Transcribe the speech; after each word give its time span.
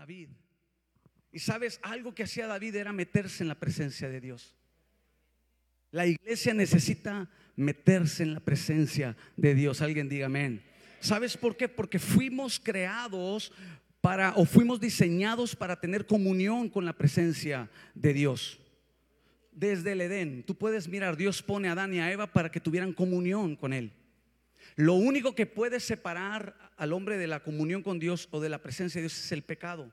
David. 0.00 0.30
Y 1.30 1.40
sabes, 1.40 1.78
algo 1.82 2.14
que 2.14 2.22
hacía 2.22 2.46
David 2.46 2.74
era 2.74 2.90
meterse 2.90 3.44
en 3.44 3.48
la 3.48 3.54
presencia 3.54 4.08
de 4.08 4.18
Dios. 4.18 4.56
La 5.90 6.06
iglesia 6.06 6.54
necesita 6.54 7.28
meterse 7.54 8.22
en 8.22 8.32
la 8.32 8.40
presencia 8.40 9.14
de 9.36 9.54
Dios. 9.54 9.82
Alguien 9.82 10.08
diga 10.08 10.24
amén. 10.24 10.62
¿Sabes 11.00 11.36
por 11.36 11.54
qué? 11.54 11.68
Porque 11.68 11.98
fuimos 11.98 12.58
creados 12.58 13.52
para 14.00 14.32
o 14.36 14.46
fuimos 14.46 14.80
diseñados 14.80 15.54
para 15.54 15.78
tener 15.78 16.06
comunión 16.06 16.70
con 16.70 16.86
la 16.86 16.94
presencia 16.94 17.68
de 17.94 18.14
Dios. 18.14 18.58
Desde 19.52 19.92
el 19.92 20.00
Edén, 20.00 20.44
tú 20.44 20.54
puedes 20.54 20.88
mirar, 20.88 21.18
Dios 21.18 21.42
pone 21.42 21.68
a 21.68 21.72
Adán 21.72 21.92
y 21.92 22.00
a 22.00 22.10
Eva 22.10 22.26
para 22.32 22.50
que 22.50 22.58
tuvieran 22.58 22.94
comunión 22.94 23.54
con 23.54 23.74
Él. 23.74 23.92
Lo 24.80 24.94
único 24.94 25.34
que 25.34 25.44
puede 25.44 25.78
separar 25.78 26.56
al 26.78 26.94
hombre 26.94 27.18
de 27.18 27.26
la 27.26 27.42
comunión 27.42 27.82
con 27.82 27.98
Dios 27.98 28.28
o 28.30 28.40
de 28.40 28.48
la 28.48 28.62
presencia 28.62 28.98
de 28.98 29.02
Dios 29.08 29.18
es 29.18 29.30
el 29.30 29.42
pecado. 29.42 29.92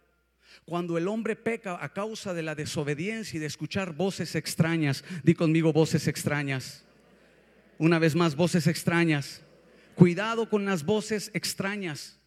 Cuando 0.64 0.98
el 0.98 1.10
hombre 1.10 1.36
peca 1.36 1.84
a 1.84 1.92
causa 1.92 2.34
de 2.34 2.42
la 2.42 2.56
desobediencia 2.56 3.36
y 3.36 3.42
de 3.42 3.48
escuchar 3.48 3.94
voces 3.94 4.34
extrañas, 4.36 5.04
di 5.26 5.34
conmigo 5.34 5.74
voces 5.74 6.08
extrañas. 6.08 6.86
Una 7.78 8.00
vez 8.00 8.16
más, 8.16 8.38
voces 8.38 8.66
extrañas. 8.66 9.42
Cuidado 9.96 10.50
con 10.50 10.64
las 10.64 10.86
voces 10.86 11.32
extrañas. 11.34 12.18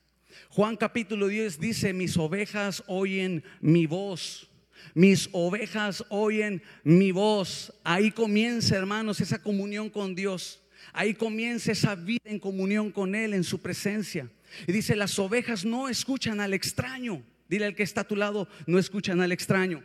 Juan 0.51 0.77
capítulo 0.77 1.29
10 1.29 1.61
dice, 1.61 1.95
mis 1.95 2.19
ovejas 2.19 2.85
oyen 2.89 3.43
mi 3.63 3.87
voz. 3.87 4.51
Mis 4.93 5.31
ovejas 5.33 6.05
oyen 6.11 6.63
mi 6.85 7.11
voz. 7.11 7.73
Ahí 7.85 8.11
comienza, 8.11 8.77
hermanos, 8.77 9.19
esa 9.23 9.43
comunión 9.43 9.89
con 9.89 10.15
Dios. 10.15 10.61
Ahí 10.93 11.15
comienza 11.15 11.73
esa 11.73 11.95
vida 11.95 12.25
en 12.25 12.39
comunión 12.39 12.91
con 12.91 13.15
Él, 13.15 13.35
en 13.35 13.45
su 13.45 13.61
presencia. 13.61 14.31
Y 14.67 14.73
dice, 14.73 14.97
las 14.97 15.19
ovejas 15.19 15.65
no 15.65 15.89
escuchan 15.89 16.41
al 16.41 16.55
extraño. 16.55 17.23
Dile 17.49 17.67
al 17.67 17.75
que 17.75 17.83
está 17.83 18.03
a 18.03 18.09
tu 18.09 18.17
lado, 18.17 18.49
no 18.67 18.79
escuchan 18.79 19.21
al 19.21 19.33
extraño. 19.33 19.83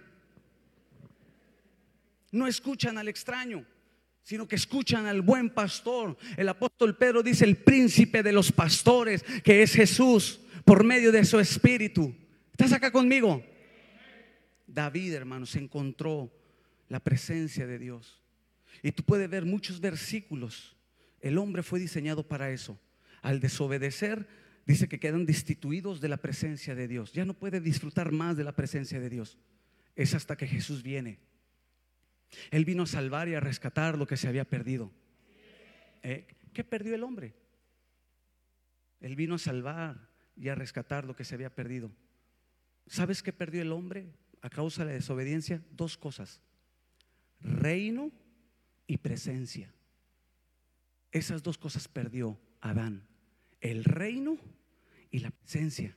No 2.31 2.47
escuchan 2.47 2.97
al 2.97 3.07
extraño, 3.07 3.65
sino 4.21 4.47
que 4.47 4.55
escuchan 4.55 5.05
al 5.05 5.21
buen 5.21 5.49
pastor. 5.49 6.17
El 6.37 6.49
apóstol 6.49 6.97
Pedro 6.97 7.23
dice, 7.23 7.45
el 7.45 7.57
príncipe 7.57 8.23
de 8.23 8.33
los 8.33 8.51
pastores, 8.51 9.23
que 9.43 9.63
es 9.63 9.73
Jesús, 9.73 10.41
por 10.65 10.83
medio 10.83 11.11
de 11.11 11.23
su 11.23 11.39
espíritu. 11.39 12.13
¿Estás 12.51 12.73
acá 12.73 12.91
conmigo? 12.91 13.43
David, 14.67 15.13
hermanos, 15.13 15.55
encontró 15.55 16.31
la 16.89 16.99
presencia 16.99 17.65
de 17.65 17.79
Dios. 17.79 18.21
Y 18.83 18.91
tú 18.91 19.03
puedes 19.03 19.29
ver 19.29 19.45
muchos 19.45 19.79
versículos. 19.79 20.74
El 21.25 21.39
hombre 21.39 21.63
fue 21.63 21.79
diseñado 21.79 22.27
para 22.27 22.51
eso. 22.51 22.79
Al 23.23 23.39
desobedecer, 23.39 24.27
dice 24.67 24.87
que 24.87 24.99
quedan 24.99 25.25
destituidos 25.25 25.99
de 25.99 26.07
la 26.07 26.17
presencia 26.17 26.75
de 26.75 26.87
Dios. 26.87 27.13
Ya 27.13 27.25
no 27.25 27.33
puede 27.33 27.59
disfrutar 27.61 28.11
más 28.11 28.37
de 28.37 28.43
la 28.43 28.55
presencia 28.55 28.99
de 28.99 29.09
Dios. 29.09 29.39
Es 29.95 30.13
hasta 30.13 30.37
que 30.37 30.45
Jesús 30.45 30.83
viene. 30.83 31.17
Él 32.51 32.63
vino 32.63 32.83
a 32.83 32.85
salvar 32.85 33.27
y 33.27 33.33
a 33.33 33.39
rescatar 33.39 33.97
lo 33.97 34.05
que 34.05 34.17
se 34.17 34.27
había 34.27 34.45
perdido. 34.45 34.91
¿Eh? 36.03 36.27
¿Qué 36.53 36.63
perdió 36.63 36.93
el 36.93 37.01
hombre? 37.01 37.33
Él 38.99 39.15
vino 39.15 39.33
a 39.33 39.39
salvar 39.39 40.07
y 40.35 40.49
a 40.49 40.53
rescatar 40.53 41.05
lo 41.05 41.15
que 41.15 41.25
se 41.25 41.33
había 41.33 41.55
perdido. 41.55 41.91
¿Sabes 42.85 43.23
qué 43.23 43.33
perdió 43.33 43.63
el 43.63 43.71
hombre 43.71 44.13
a 44.43 44.49
causa 44.51 44.83
de 44.83 44.91
la 44.91 44.95
desobediencia? 44.95 45.63
Dos 45.71 45.97
cosas. 45.97 46.43
Reino 47.39 48.11
y 48.85 48.97
presencia. 48.97 49.74
Esas 51.11 51.43
dos 51.43 51.57
cosas 51.57 51.87
perdió 51.87 52.39
Adán. 52.61 53.07
El 53.61 53.83
reino 53.83 54.37
y 55.11 55.19
la 55.19 55.31
presencia. 55.31 55.95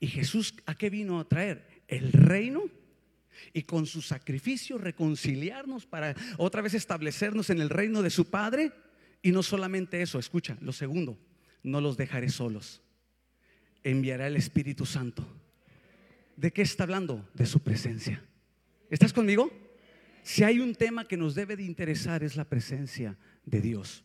¿Y 0.00 0.06
Jesús 0.06 0.54
a 0.66 0.76
qué 0.76 0.90
vino 0.90 1.18
a 1.18 1.28
traer? 1.28 1.66
El 1.88 2.12
reino 2.12 2.62
y 3.52 3.62
con 3.62 3.86
su 3.86 4.02
sacrificio 4.02 4.78
reconciliarnos 4.78 5.86
para 5.86 6.14
otra 6.38 6.62
vez 6.62 6.74
establecernos 6.74 7.50
en 7.50 7.60
el 7.60 7.70
reino 7.70 8.02
de 8.02 8.10
su 8.10 8.30
Padre. 8.30 8.72
Y 9.22 9.32
no 9.32 9.42
solamente 9.42 10.02
eso, 10.02 10.18
escucha, 10.18 10.56
lo 10.60 10.72
segundo, 10.72 11.18
no 11.62 11.80
los 11.80 11.96
dejaré 11.96 12.28
solos. 12.28 12.82
Enviará 13.84 14.26
el 14.26 14.36
Espíritu 14.36 14.86
Santo. 14.86 15.26
¿De 16.36 16.52
qué 16.52 16.62
está 16.62 16.84
hablando? 16.84 17.28
De 17.34 17.46
su 17.46 17.60
presencia. 17.60 18.24
¿Estás 18.90 19.12
conmigo? 19.12 19.50
Si 20.22 20.44
hay 20.44 20.60
un 20.60 20.74
tema 20.74 21.06
que 21.06 21.16
nos 21.16 21.34
debe 21.34 21.56
de 21.56 21.64
interesar 21.64 22.22
es 22.22 22.36
la 22.36 22.44
presencia 22.44 23.18
de 23.44 23.60
Dios. 23.60 24.04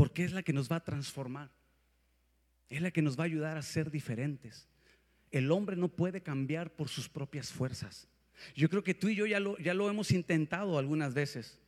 Porque 0.00 0.24
es 0.24 0.32
la 0.32 0.42
que 0.42 0.54
nos 0.54 0.72
va 0.72 0.76
a 0.76 0.84
transformar. 0.84 1.50
Es 2.70 2.80
la 2.80 2.90
que 2.90 3.02
nos 3.02 3.18
va 3.18 3.24
a 3.24 3.26
ayudar 3.26 3.58
a 3.58 3.62
ser 3.62 3.90
diferentes. 3.90 4.66
El 5.30 5.52
hombre 5.52 5.76
no 5.76 5.88
puede 5.88 6.22
cambiar 6.22 6.70
por 6.70 6.88
sus 6.88 7.06
propias 7.06 7.52
fuerzas. 7.52 8.08
Yo 8.54 8.70
creo 8.70 8.82
que 8.82 8.94
tú 8.94 9.10
y 9.10 9.14
yo 9.14 9.26
ya 9.26 9.40
lo, 9.40 9.58
ya 9.58 9.74
lo 9.74 9.90
hemos 9.90 10.10
intentado 10.10 10.78
algunas 10.78 11.12
veces. 11.12 11.59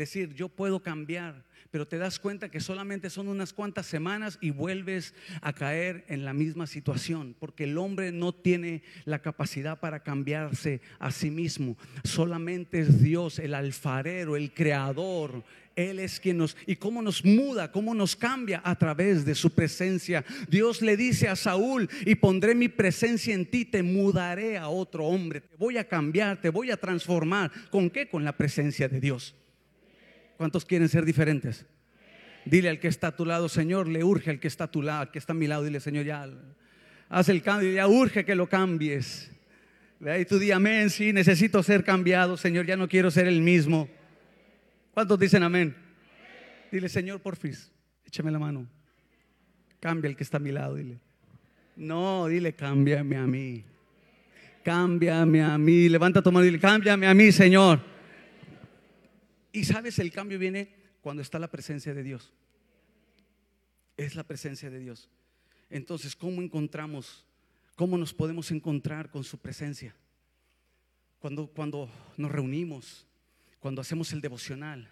Decir, 0.00 0.32
yo 0.32 0.48
puedo 0.48 0.82
cambiar, 0.82 1.44
pero 1.70 1.86
te 1.86 1.98
das 1.98 2.18
cuenta 2.18 2.50
que 2.50 2.60
solamente 2.60 3.10
son 3.10 3.28
unas 3.28 3.52
cuantas 3.52 3.84
semanas 3.84 4.38
y 4.40 4.48
vuelves 4.48 5.12
a 5.42 5.52
caer 5.52 6.06
en 6.08 6.24
la 6.24 6.32
misma 6.32 6.66
situación, 6.66 7.36
porque 7.38 7.64
el 7.64 7.76
hombre 7.76 8.10
no 8.10 8.32
tiene 8.32 8.82
la 9.04 9.18
capacidad 9.18 9.78
para 9.78 10.02
cambiarse 10.02 10.80
a 10.98 11.10
sí 11.10 11.30
mismo. 11.30 11.76
Solamente 12.02 12.80
es 12.80 13.02
Dios, 13.02 13.38
el 13.38 13.52
alfarero, 13.52 14.36
el 14.36 14.54
creador, 14.54 15.44
él 15.76 15.98
es 15.98 16.18
quien 16.18 16.38
nos, 16.38 16.56
y 16.66 16.76
cómo 16.76 17.02
nos 17.02 17.22
muda, 17.22 17.70
cómo 17.70 17.94
nos 17.94 18.16
cambia 18.16 18.62
a 18.64 18.76
través 18.76 19.26
de 19.26 19.34
su 19.34 19.50
presencia. 19.50 20.24
Dios 20.48 20.80
le 20.80 20.96
dice 20.96 21.28
a 21.28 21.36
Saúl, 21.36 21.90
y 22.06 22.14
pondré 22.14 22.54
mi 22.54 22.68
presencia 22.68 23.34
en 23.34 23.44
ti, 23.44 23.66
te 23.66 23.82
mudaré 23.82 24.56
a 24.56 24.70
otro 24.70 25.04
hombre, 25.04 25.42
te 25.42 25.56
voy 25.58 25.76
a 25.76 25.86
cambiar, 25.86 26.40
te 26.40 26.48
voy 26.48 26.70
a 26.70 26.78
transformar. 26.78 27.52
¿Con 27.68 27.90
qué? 27.90 28.08
Con 28.08 28.24
la 28.24 28.34
presencia 28.34 28.88
de 28.88 28.98
Dios. 28.98 29.34
¿Cuántos 30.40 30.64
quieren 30.64 30.88
ser 30.88 31.04
diferentes? 31.04 31.66
Dile 32.46 32.70
al 32.70 32.80
que 32.80 32.88
está 32.88 33.08
a 33.08 33.14
tu 33.14 33.26
lado, 33.26 33.50
Señor, 33.50 33.86
le 33.86 34.02
urge 34.02 34.30
al 34.30 34.40
que 34.40 34.48
está 34.48 34.64
a 34.64 34.70
tu 34.70 34.80
lado, 34.80 35.02
al 35.02 35.10
que 35.10 35.18
está 35.18 35.34
a 35.34 35.36
mi 35.36 35.46
lado, 35.46 35.64
dile, 35.64 35.80
Señor, 35.80 36.06
ya 36.06 36.30
haz 37.10 37.28
el 37.28 37.42
cambio, 37.42 37.70
ya 37.70 37.86
urge 37.86 38.24
que 38.24 38.34
lo 38.34 38.48
cambies. 38.48 39.30
Y 40.00 40.24
tú 40.24 40.38
di 40.38 40.50
amén, 40.50 40.88
sí, 40.88 41.12
necesito 41.12 41.62
ser 41.62 41.84
cambiado, 41.84 42.38
Señor, 42.38 42.64
ya 42.64 42.74
no 42.78 42.88
quiero 42.88 43.10
ser 43.10 43.26
el 43.26 43.42
mismo. 43.42 43.86
¿Cuántos 44.94 45.18
dicen 45.18 45.42
amén? 45.42 45.76
Dile, 46.72 46.88
Señor, 46.88 47.20
porfis, 47.20 47.70
échame 48.06 48.30
la 48.30 48.38
mano. 48.38 48.66
Cambia 49.78 50.08
el 50.08 50.16
que 50.16 50.24
está 50.24 50.38
a 50.38 50.40
mi 50.40 50.52
lado, 50.52 50.76
dile. 50.76 51.00
No, 51.76 52.28
dile, 52.28 52.54
cámbiame 52.54 53.18
a 53.18 53.26
mí. 53.26 53.62
Cámbiame 54.64 55.42
a 55.42 55.58
mí. 55.58 55.90
Levanta 55.90 56.22
tu 56.22 56.32
mano 56.32 56.46
y 56.46 56.48
dile, 56.48 56.60
cámbiame 56.60 57.06
a 57.06 57.12
mí, 57.12 57.30
Señor. 57.30 57.89
Y 59.52 59.64
sabes, 59.64 59.98
el 59.98 60.12
cambio 60.12 60.38
viene 60.38 60.74
cuando 61.00 61.22
está 61.22 61.38
la 61.38 61.50
presencia 61.50 61.94
de 61.94 62.02
Dios. 62.02 62.32
Es 63.96 64.14
la 64.14 64.24
presencia 64.24 64.70
de 64.70 64.78
Dios. 64.78 65.10
Entonces, 65.68 66.16
¿cómo 66.16 66.42
encontramos, 66.42 67.24
cómo 67.76 67.96
nos 67.96 68.12
podemos 68.12 68.50
encontrar 68.50 69.10
con 69.10 69.24
su 69.24 69.38
presencia? 69.38 69.94
Cuando, 71.18 71.48
cuando 71.48 71.88
nos 72.16 72.30
reunimos, 72.30 73.06
cuando 73.58 73.80
hacemos 73.80 74.12
el 74.12 74.20
devocional, 74.20 74.88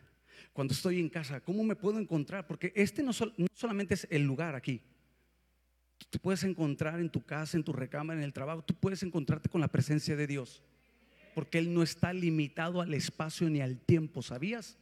cuando 0.53 0.75
estoy 0.75 1.01
en 1.01 1.09
casa, 1.09 1.41
¿cómo 1.41 1.65
me 1.65 1.77
puedo 1.77 1.99
encontrar? 1.99 2.47
Porque 2.47 2.73
este 2.75 3.03
no, 3.03 3.13
solamente 3.13 3.95
es 3.95 4.07
el 4.11 4.25
lugar 4.25 4.55
aquí. 4.55 4.83
Tú 5.99 6.07
te 6.11 6.19
puedes 6.19 6.45
encontrar 6.45 7.01
en 7.01 7.11
tu 7.11 7.25
casa, 7.25 7.57
en 7.57 7.65
tu 7.65 7.73
recámara, 7.73 8.21
en 8.21 8.25
el 8.25 8.33
trabajo, 8.33 8.63
tú 8.63 8.75
puedes 8.75 9.03
encontrarte 9.03 9.49
con 9.49 9.61
la 9.61 9.69
presencia 9.69 10.17
de 10.17 10.27
Dios. 10.27 10.63
Porque 11.39 11.59
Él 11.59 11.73
no 11.73 11.85
está 11.85 12.13
limitado 12.13 12.81
al 12.81 12.93
espacio 12.95 13.49
ni 13.49 13.61
al 13.61 13.79
tiempo, 13.79 14.23
¿sabías? 14.23 14.77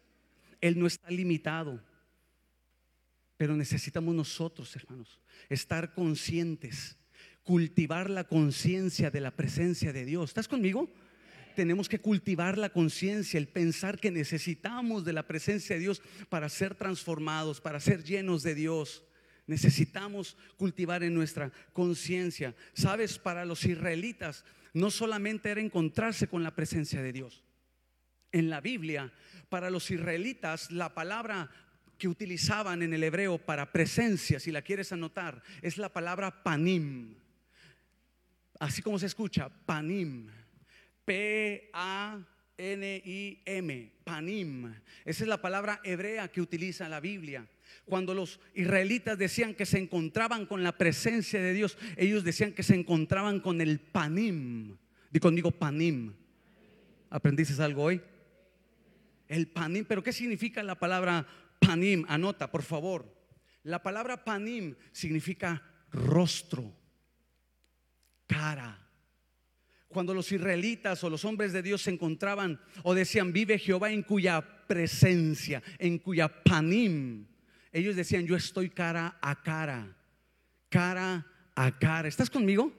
Él 0.62 0.78
no 0.78 0.86
está 0.86 1.10
limitado. 1.10 1.84
Pero 3.36 3.54
necesitamos 3.54 4.14
nosotros, 4.14 4.74
hermanos, 4.74 5.20
estar 5.50 5.92
conscientes, 5.92 6.96
cultivar 7.42 8.08
la 8.08 8.24
conciencia 8.24 9.10
de 9.10 9.20
la 9.20 9.32
presencia 9.32 9.92
de 9.92 10.06
Dios. 10.06 10.30
¿Estás 10.30 10.48
conmigo? 10.48 10.90
tenemos 11.54 11.90
que 11.90 11.98
cultivar 11.98 12.56
la 12.56 12.70
conciencia, 12.70 13.36
el 13.36 13.48
pensar 13.48 13.98
que 13.98 14.10
necesitamos 14.10 15.04
de 15.04 15.12
la 15.12 15.26
presencia 15.26 15.76
de 15.76 15.80
Dios 15.82 16.00
para 16.30 16.48
ser 16.48 16.74
transformados, 16.74 17.60
para 17.60 17.80
ser 17.80 18.02
llenos 18.02 18.42
de 18.42 18.54
Dios. 18.54 19.04
Necesitamos 19.46 20.38
cultivar 20.56 21.02
en 21.02 21.12
nuestra 21.12 21.52
conciencia. 21.74 22.54
Sabes, 22.72 23.18
para 23.18 23.44
los 23.44 23.62
israelitas 23.66 24.42
no 24.76 24.90
solamente 24.90 25.50
era 25.50 25.62
encontrarse 25.62 26.28
con 26.28 26.42
la 26.42 26.54
presencia 26.54 27.02
de 27.02 27.10
Dios. 27.10 27.42
En 28.30 28.50
la 28.50 28.60
Biblia, 28.60 29.10
para 29.48 29.70
los 29.70 29.90
israelitas, 29.90 30.70
la 30.70 30.92
palabra 30.92 31.50
que 31.96 32.08
utilizaban 32.08 32.82
en 32.82 32.92
el 32.92 33.02
hebreo 33.02 33.38
para 33.38 33.72
presencia, 33.72 34.38
si 34.38 34.52
la 34.52 34.60
quieres 34.60 34.92
anotar, 34.92 35.42
es 35.62 35.78
la 35.78 35.88
palabra 35.88 36.42
panim. 36.42 37.14
Así 38.60 38.82
como 38.82 38.98
se 38.98 39.06
escucha, 39.06 39.48
panim. 39.48 40.28
P-A-N-I-M. 41.06 42.26
N-I-M, 42.58 43.92
panim. 44.04 44.74
Esa 45.06 45.24
es 45.24 45.28
la 45.28 45.40
palabra 45.40 45.80
hebrea 45.84 46.28
que 46.28 46.42
utiliza 46.42 46.86
la 46.86 47.00
Biblia. 47.00 47.48
Cuando 47.84 48.14
los 48.14 48.40
israelitas 48.54 49.16
decían 49.16 49.54
que 49.54 49.66
se 49.66 49.78
encontraban 49.78 50.46
con 50.46 50.62
la 50.62 50.76
presencia 50.76 51.40
de 51.40 51.52
Dios, 51.52 51.78
ellos 51.96 52.24
decían 52.24 52.52
que 52.52 52.62
se 52.62 52.74
encontraban 52.74 53.40
con 53.40 53.60
el 53.60 53.78
panim. 53.78 54.76
Di 55.10 55.20
conmigo 55.20 55.50
panim. 55.50 56.12
¿Aprendiste 57.10 57.62
algo 57.62 57.84
hoy? 57.84 58.00
El 59.28 59.48
panim, 59.48 59.84
pero 59.84 60.02
¿qué 60.02 60.12
significa 60.12 60.62
la 60.62 60.78
palabra 60.78 61.26
panim? 61.60 62.04
Anota, 62.08 62.50
por 62.50 62.62
favor. 62.62 63.14
La 63.62 63.82
palabra 63.82 64.24
panim 64.24 64.74
significa 64.92 65.62
rostro, 65.90 66.72
cara. 68.26 68.82
Cuando 69.88 70.12
los 70.12 70.30
israelitas 70.30 71.02
o 71.04 71.10
los 71.10 71.24
hombres 71.24 71.52
de 71.52 71.62
Dios 71.62 71.82
se 71.82 71.90
encontraban 71.90 72.60
o 72.82 72.94
decían, 72.94 73.32
vive 73.32 73.58
Jehová 73.58 73.90
en 73.90 74.02
cuya 74.02 74.66
presencia, 74.66 75.62
en 75.78 75.98
cuya 75.98 76.42
panim, 76.42 77.26
ellos 77.76 77.94
decían, 77.94 78.26
yo 78.26 78.36
estoy 78.36 78.70
cara 78.70 79.18
a 79.20 79.42
cara, 79.42 79.94
cara 80.70 81.26
a 81.54 81.78
cara. 81.78 82.08
¿Estás 82.08 82.30
conmigo? 82.30 82.72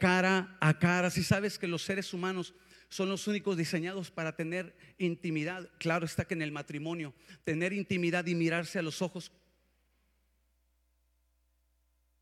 Cara 0.00 0.56
a 0.58 0.78
cara. 0.78 1.10
Si 1.10 1.22
sabes 1.22 1.58
que 1.58 1.68
los 1.68 1.82
seres 1.82 2.14
humanos 2.14 2.54
son 2.88 3.10
los 3.10 3.26
únicos 3.28 3.58
diseñados 3.58 4.10
para 4.10 4.34
tener 4.34 4.74
intimidad. 4.96 5.68
Claro 5.78 6.06
está 6.06 6.24
que 6.24 6.32
en 6.32 6.40
el 6.40 6.50
matrimonio, 6.50 7.12
tener 7.44 7.74
intimidad 7.74 8.24
y 8.24 8.34
mirarse 8.34 8.78
a 8.78 8.82
los 8.82 9.02
ojos. 9.02 9.32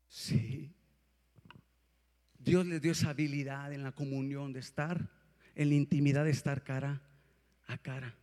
Sí. 0.09 0.75
Dios 2.39 2.65
les 2.65 2.81
dio 2.81 2.91
esa 2.91 3.11
habilidad 3.11 3.71
en 3.71 3.83
la 3.83 3.93
comunión 3.93 4.51
de 4.51 4.59
estar, 4.59 5.09
en 5.55 5.69
la 5.69 5.75
intimidad 5.75 6.25
de 6.25 6.31
estar 6.31 6.61
cara 6.65 7.01
a 7.67 7.77
cara. 7.77 8.17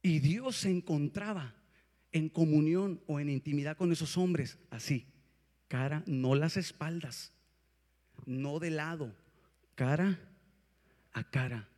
Y 0.00 0.20
Dios 0.20 0.56
se 0.56 0.70
encontraba 0.70 1.59
en 2.12 2.28
comunión 2.28 3.00
o 3.06 3.20
en 3.20 3.30
intimidad 3.30 3.76
con 3.76 3.92
esos 3.92 4.16
hombres 4.16 4.58
así, 4.70 5.06
cara, 5.68 6.02
no 6.06 6.34
las 6.34 6.56
espaldas, 6.56 7.32
no 8.26 8.58
de 8.58 8.70
lado, 8.70 9.14
cara 9.74 10.18
a 11.12 11.30
cara. 11.30 11.68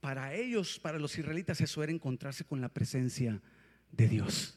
Para 0.00 0.34
ellos, 0.34 0.78
para 0.78 0.98
los 0.98 1.18
israelitas, 1.18 1.60
eso 1.60 1.82
era 1.82 1.92
encontrarse 1.92 2.44
con 2.44 2.60
la 2.60 2.68
presencia 2.68 3.42
de 3.90 4.08
Dios. 4.08 4.56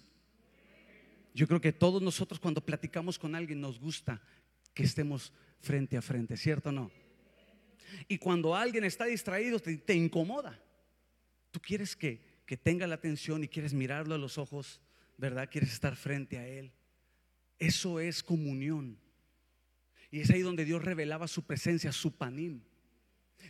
Yo 1.33 1.47
creo 1.47 1.61
que 1.61 1.73
todos 1.73 2.01
nosotros 2.01 2.39
cuando 2.39 2.65
platicamos 2.65 3.17
con 3.17 3.35
alguien 3.35 3.61
nos 3.61 3.79
gusta 3.79 4.21
que 4.73 4.83
estemos 4.83 5.33
frente 5.59 5.97
a 5.97 6.01
frente, 6.01 6.37
¿cierto 6.37 6.69
o 6.69 6.71
no? 6.71 6.91
Y 8.07 8.17
cuando 8.17 8.55
alguien 8.55 8.83
está 8.83 9.05
distraído 9.05 9.59
te, 9.59 9.93
incomoda. 9.95 10.61
Tú 11.51 11.59
quieres 11.59 11.95
que, 11.95 12.21
que 12.45 12.57
tenga 12.57 12.87
la 12.87 12.95
atención 12.95 13.43
y 13.43 13.47
quieres 13.47 13.73
mirarlo 13.73 14.15
a 14.15 14.19
los 14.19 14.37
ojos, 14.37 14.79
¿verdad? 15.19 15.49
Quieres 15.51 15.73
estar 15.73 15.95
frente 15.95 16.37
a 16.37 16.47
él. 16.47 16.71
Eso 17.57 17.99
es 17.99 18.23
comunión. 18.23 18.97
Y 20.09 20.21
es 20.21 20.31
ahí 20.31 20.41
donde 20.41 20.65
Dios 20.65 20.83
revelaba 20.83 21.27
su 21.27 21.43
presencia, 21.43 21.91
su 21.91 22.15
panim. 22.15 22.61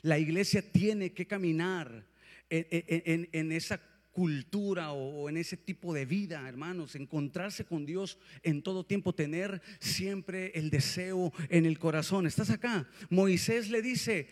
La 0.01 0.17
iglesia 0.17 0.61
tiene 0.71 1.13
que 1.13 1.27
caminar 1.27 2.07
en, 2.49 3.51
esa 3.51 3.79
cultura 4.11 4.91
o, 4.91 5.29
en 5.29 5.37
ese 5.37 5.57
tipo 5.57 5.93
de 5.93 6.05
vida, 6.05 6.47
hermanos, 6.49 6.95
encontrarse 6.95 7.65
con 7.65 7.85
Dios 7.85 8.17
en 8.41 8.63
todo 8.63 8.85
tiempo, 8.85 9.13
tener 9.13 9.61
siempre 9.79 10.51
el 10.55 10.71
deseo 10.71 11.31
en 11.49 11.65
el 11.65 11.77
corazón. 11.77 12.25
¿Estás 12.25 12.49
acá? 12.49 12.89
Moisés 13.09 13.69
le 13.69 13.81
dice, 13.83 14.27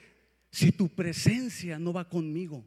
si 0.49 0.71
tu 0.71 0.89
presencia 0.89 1.77
no 1.77 1.93
va 1.93 2.09
conmigo. 2.09 2.65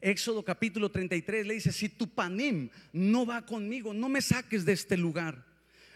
Éxodo 0.00 0.42
capítulo 0.42 0.90
33 0.90 1.46
le 1.46 1.54
dice, 1.54 1.72
si 1.72 1.88
tu 1.88 2.08
panim 2.08 2.70
no 2.92 3.26
va 3.26 3.44
conmigo, 3.44 3.92
no 3.92 4.08
me 4.08 4.22
saques 4.22 4.64
de 4.64 4.72
este 4.72 4.96
lugar. 4.96 5.44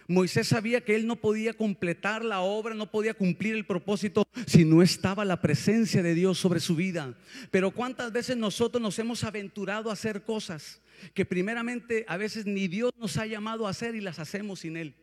Moisés 0.07 0.49
sabía 0.49 0.83
que 0.83 0.95
él 0.95 1.07
no 1.07 1.17
podía 1.17 1.55
completar 1.55 2.25
la 2.25 2.41
obra, 2.41 2.75
no 2.75 2.91
podía 2.91 3.15
cumplir 3.15 3.55
el 3.55 3.65
propósito 3.65 4.27
si 4.47 4.65
no 4.65 4.83
estaba 4.83 5.25
la 5.25 5.41
presencia 5.41 6.03
de 6.03 6.15
Dios 6.15 6.39
sobre 6.39 6.61
su 6.61 6.77
vida. 6.77 7.15
Pero 7.51 7.71
cuántas 7.71 8.13
veces 8.13 8.37
nosotros 8.37 8.83
nos 8.83 8.99
hemos 8.99 9.25
aventurado 9.25 9.89
a 9.89 9.95
hacer 9.95 10.23
cosas 10.23 10.83
que 11.15 11.25
primeramente 11.25 12.05
a 12.07 12.19
veces 12.19 12.45
ni 12.45 12.69
Dios 12.69 12.93
nos 12.99 13.17
ha 13.17 13.27
llamado 13.27 13.67
a 13.67 13.71
hacer 13.71 13.95
y 13.95 14.01
las 14.01 14.19
hacemos 14.19 14.61
sin 14.61 14.77
Él. 14.77 14.95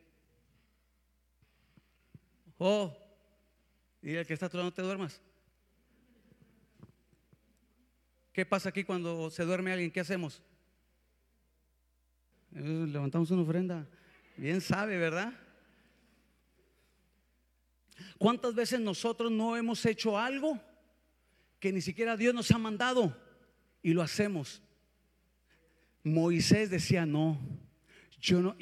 Oh, 2.60 2.96
y 4.04 4.14
el 4.14 4.26
que 4.28 4.36
está 4.36 4.46
atrás 4.46 4.64
no 4.64 4.72
te 4.72 4.84
duermas. 4.84 5.20
¿Qué 8.34 8.46
pasa 8.46 8.70
aquí 8.70 8.84
cuando 8.84 9.30
se 9.30 9.44
duerme 9.44 9.74
alguien? 9.74 9.92
¿Qué 9.92 10.00
hacemos? 10.00 10.42
Eh, 12.56 12.86
levantamos 12.88 13.30
una 13.32 13.42
ofrenda. 13.42 13.88
Bien 14.38 14.62
sabe, 14.62 14.98
¿verdad? 14.98 15.34
¿Cuántas 18.18 18.56
veces 18.56 18.80
nosotros 18.80 19.32
no 19.32 19.58
hemos 19.58 19.86
hecho 19.86 20.18
algo 20.18 20.60
que 21.60 21.74
ni 21.74 21.82
siquiera 21.82 22.16
Dios 22.16 22.34
nos 22.34 22.50
ha 22.52 22.58
mandado 22.58 23.16
y 23.84 23.94
lo 23.94 24.02
hacemos? 24.02 24.62
Moisés 26.04 26.70
decía, 26.70 27.06
no, 27.06 27.40
yo 28.20 28.42
no, 28.42 28.56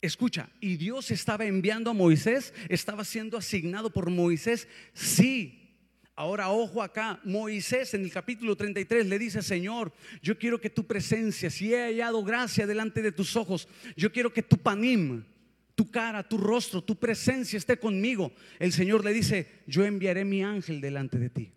escucha, 0.00 0.48
y 0.60 0.76
Dios 0.76 1.10
estaba 1.10 1.44
enviando 1.44 1.90
a 1.90 1.94
Moisés, 1.94 2.54
estaba 2.68 3.04
siendo 3.04 3.36
asignado 3.36 3.90
por 3.90 4.10
Moisés, 4.10 4.68
sí, 4.94 5.61
Ahora, 6.14 6.50
ojo 6.50 6.82
acá, 6.82 7.20
Moisés 7.24 7.94
en 7.94 8.02
el 8.02 8.12
capítulo 8.12 8.54
33 8.54 9.06
le 9.06 9.18
dice, 9.18 9.40
Señor, 9.40 9.92
yo 10.20 10.38
quiero 10.38 10.60
que 10.60 10.68
tu 10.68 10.86
presencia, 10.86 11.48
si 11.48 11.72
he 11.72 11.84
hallado 11.84 12.22
gracia 12.22 12.66
delante 12.66 13.00
de 13.00 13.12
tus 13.12 13.34
ojos, 13.34 13.66
yo 13.96 14.12
quiero 14.12 14.30
que 14.30 14.42
tu 14.42 14.58
panim, 14.58 15.24
tu 15.74 15.90
cara, 15.90 16.22
tu 16.22 16.36
rostro, 16.36 16.82
tu 16.82 16.96
presencia 16.96 17.56
esté 17.56 17.78
conmigo. 17.78 18.32
El 18.58 18.72
Señor 18.72 19.04
le 19.04 19.14
dice, 19.14 19.62
yo 19.66 19.86
enviaré 19.86 20.24
mi 20.26 20.44
ángel 20.44 20.82
delante 20.82 21.18
de 21.18 21.30
ti. 21.30 21.52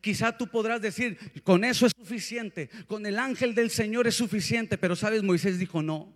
Quizá 0.00 0.36
tú 0.36 0.46
podrás 0.46 0.80
decir, 0.80 1.18
con 1.42 1.64
eso 1.64 1.86
es 1.86 1.92
suficiente, 1.96 2.70
con 2.86 3.06
el 3.06 3.18
ángel 3.18 3.56
del 3.56 3.70
Señor 3.70 4.06
es 4.06 4.14
suficiente, 4.14 4.78
pero 4.78 4.94
sabes, 4.94 5.24
Moisés 5.24 5.58
dijo, 5.58 5.82
no, 5.82 6.12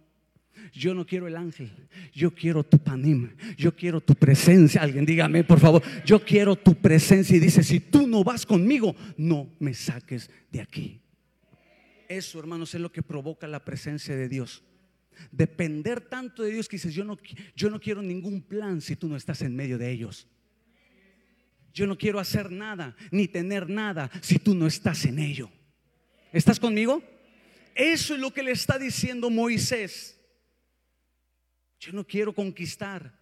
yo 0.72 0.94
no 0.94 1.06
quiero 1.06 1.26
el 1.26 1.36
ángel, 1.36 1.70
yo 2.12 2.34
quiero 2.34 2.64
tu 2.64 2.78
panim, 2.78 3.30
yo 3.56 3.74
quiero 3.74 4.00
tu 4.00 4.14
presencia. 4.14 4.82
Alguien 4.82 5.06
dígame, 5.06 5.44
por 5.44 5.60
favor, 5.60 5.82
yo 6.04 6.24
quiero 6.24 6.56
tu 6.56 6.74
presencia. 6.74 7.36
Y 7.36 7.40
dice, 7.40 7.62
si 7.62 7.80
tú 7.80 8.06
no 8.06 8.22
vas 8.24 8.46
conmigo, 8.46 8.94
no 9.16 9.50
me 9.58 9.74
saques 9.74 10.30
de 10.50 10.60
aquí. 10.60 11.00
Eso, 12.08 12.38
hermanos, 12.38 12.74
es 12.74 12.80
lo 12.80 12.90
que 12.90 13.02
provoca 13.02 13.46
la 13.46 13.64
presencia 13.64 14.16
de 14.16 14.28
Dios. 14.28 14.62
Depender 15.30 16.00
tanto 16.00 16.42
de 16.42 16.52
Dios 16.52 16.68
que 16.68 16.76
dices, 16.76 16.94
yo 16.94 17.04
no, 17.04 17.16
yo 17.54 17.70
no 17.70 17.80
quiero 17.80 18.02
ningún 18.02 18.42
plan 18.42 18.80
si 18.80 18.96
tú 18.96 19.08
no 19.08 19.16
estás 19.16 19.42
en 19.42 19.54
medio 19.54 19.78
de 19.78 19.90
ellos. 19.90 20.26
Yo 21.72 21.86
no 21.86 21.96
quiero 21.96 22.18
hacer 22.18 22.50
nada, 22.50 22.96
ni 23.10 23.28
tener 23.28 23.68
nada 23.68 24.10
si 24.20 24.38
tú 24.38 24.54
no 24.54 24.66
estás 24.66 25.04
en 25.04 25.18
ello. 25.18 25.50
¿Estás 26.32 26.58
conmigo? 26.58 27.02
Eso 27.74 28.14
es 28.14 28.20
lo 28.20 28.32
que 28.32 28.42
le 28.42 28.52
está 28.52 28.78
diciendo 28.78 29.30
Moisés. 29.30 30.19
Yo 31.80 31.92
no 31.92 32.06
quiero 32.06 32.34
conquistar 32.34 33.18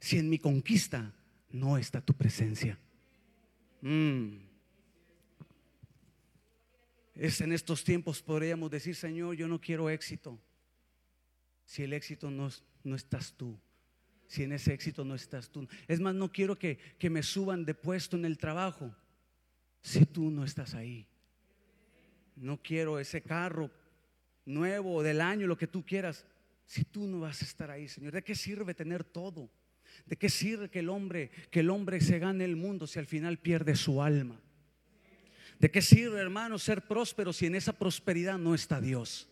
si 0.00 0.18
en 0.18 0.30
mi 0.30 0.38
conquista 0.38 1.14
no 1.50 1.76
está 1.76 2.00
tu 2.00 2.14
presencia. 2.14 2.78
Mm. 3.82 4.38
Es 7.14 7.42
en 7.42 7.52
estos 7.52 7.84
tiempos 7.84 8.22
podríamos 8.22 8.70
decir, 8.70 8.96
Señor, 8.96 9.36
yo 9.36 9.46
no 9.46 9.60
quiero 9.60 9.90
éxito. 9.90 10.40
Si 11.66 11.82
el 11.82 11.92
éxito 11.92 12.30
no, 12.30 12.48
no 12.82 12.96
estás 12.96 13.34
tú, 13.34 13.60
si 14.26 14.42
en 14.42 14.52
ese 14.52 14.72
éxito 14.72 15.04
no 15.04 15.14
estás 15.14 15.50
tú. 15.50 15.68
Es 15.86 16.00
más, 16.00 16.14
no 16.14 16.32
quiero 16.32 16.58
que, 16.58 16.78
que 16.98 17.10
me 17.10 17.22
suban 17.22 17.66
de 17.66 17.74
puesto 17.74 18.16
en 18.16 18.24
el 18.24 18.38
trabajo 18.38 18.94
si 19.82 20.06
tú 20.06 20.30
no 20.30 20.44
estás 20.44 20.72
ahí. 20.72 21.06
No 22.36 22.62
quiero 22.62 22.98
ese 22.98 23.20
carro 23.20 23.70
nuevo 24.46 25.02
del 25.02 25.20
año, 25.20 25.46
lo 25.46 25.58
que 25.58 25.66
tú 25.66 25.84
quieras, 25.84 26.24
si 26.66 26.84
tú 26.84 27.06
no 27.06 27.20
vas 27.20 27.42
a 27.42 27.44
estar 27.44 27.70
ahí, 27.70 27.88
Señor? 27.88 28.12
¿De 28.12 28.22
qué 28.22 28.34
sirve 28.34 28.74
tener 28.74 29.04
todo? 29.04 29.50
¿De 30.06 30.16
qué 30.16 30.28
sirve 30.28 30.70
que 30.70 30.78
el 30.78 30.88
hombre, 30.88 31.30
que 31.50 31.60
el 31.60 31.70
hombre 31.70 32.00
se 32.00 32.18
gane 32.18 32.44
el 32.44 32.56
mundo 32.56 32.86
si 32.86 32.98
al 32.98 33.06
final 33.06 33.38
pierde 33.38 33.76
su 33.76 34.02
alma? 34.02 34.40
¿De 35.58 35.70
qué 35.70 35.82
sirve, 35.82 36.18
hermano, 36.18 36.58
ser 36.58 36.82
próspero 36.82 37.32
si 37.32 37.46
en 37.46 37.54
esa 37.54 37.72
prosperidad 37.72 38.38
no 38.38 38.54
está 38.54 38.80
Dios? 38.80 39.28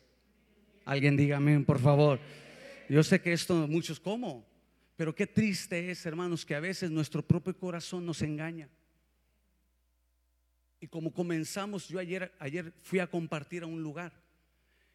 Alguien 0.85 1.17
dígame, 1.17 1.59
por 1.61 1.81
favor. 1.81 2.21
Yo 2.89 3.03
sé 3.03 3.21
que 3.21 3.33
esto 3.33 3.67
muchos 3.67 3.99
como, 3.99 4.47
pero 4.97 5.15
qué 5.15 5.27
triste 5.27 5.91
es, 5.91 6.05
hermanos, 6.07 6.45
que 6.45 6.55
a 6.55 6.61
veces 6.61 6.91
nuestro 6.91 7.27
propio 7.27 7.57
corazón 7.57 8.05
nos 8.05 8.23
engaña. 8.23 8.69
Y 10.81 10.87
como 10.87 11.13
comenzamos, 11.13 11.89
yo 11.89 11.99
ayer, 11.99 12.33
ayer 12.39 12.73
fui 12.83 12.99
a 12.99 13.07
compartir 13.07 13.63
a 13.63 13.67
un 13.67 13.83
lugar 13.83 14.13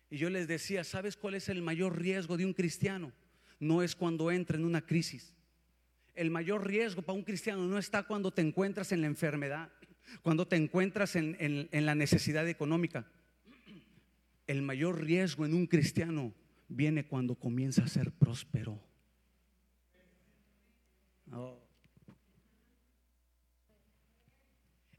y 0.09 0.17
yo 0.17 0.29
les 0.29 0.47
decía, 0.47 0.83
¿sabes 0.83 1.17
cuál 1.17 1.35
es 1.35 1.49
el 1.49 1.61
mayor 1.61 1.99
riesgo 1.99 2.37
de 2.37 2.45
un 2.45 2.53
cristiano? 2.53 3.11
No 3.59 3.81
es 3.81 3.95
cuando 3.95 4.31
entra 4.31 4.57
en 4.57 4.65
una 4.65 4.85
crisis. 4.85 5.33
El 6.13 6.31
mayor 6.31 6.65
riesgo 6.67 7.01
para 7.01 7.17
un 7.17 7.23
cristiano 7.23 7.65
no 7.65 7.77
está 7.77 8.03
cuando 8.03 8.31
te 8.31 8.41
encuentras 8.41 8.91
en 8.91 9.01
la 9.01 9.07
enfermedad. 9.07 9.71
Cuando 10.21 10.47
te 10.47 10.55
encuentras 10.55 11.15
en, 11.15 11.35
en 11.39 11.85
la 11.85 11.95
necesidad 11.95 12.47
económica, 12.47 13.07
el 14.47 14.61
mayor 14.61 15.03
riesgo 15.03 15.45
en 15.45 15.55
un 15.55 15.65
cristiano 15.65 16.33
viene 16.67 17.07
cuando 17.07 17.35
comienza 17.35 17.83
a 17.83 17.87
ser 17.87 18.11
próspero. 18.11 18.79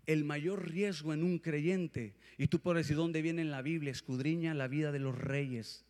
El 0.07 0.25
mayor 0.25 0.71
riesgo 0.71 1.13
en 1.13 1.25
un 1.25 1.39
creyente, 1.39 2.15
y 2.39 2.47
tú 2.49 2.61
puedes 2.61 2.87
decir 2.87 2.97
dónde 2.97 3.23
viene 3.23 3.43
en 3.43 3.51
la 3.51 3.63
Biblia, 3.63 3.91
escudriña 3.91 4.55
la 4.55 4.69
vida 4.69 4.93
de 4.93 5.01
los 5.01 5.17
reyes. 5.17 5.85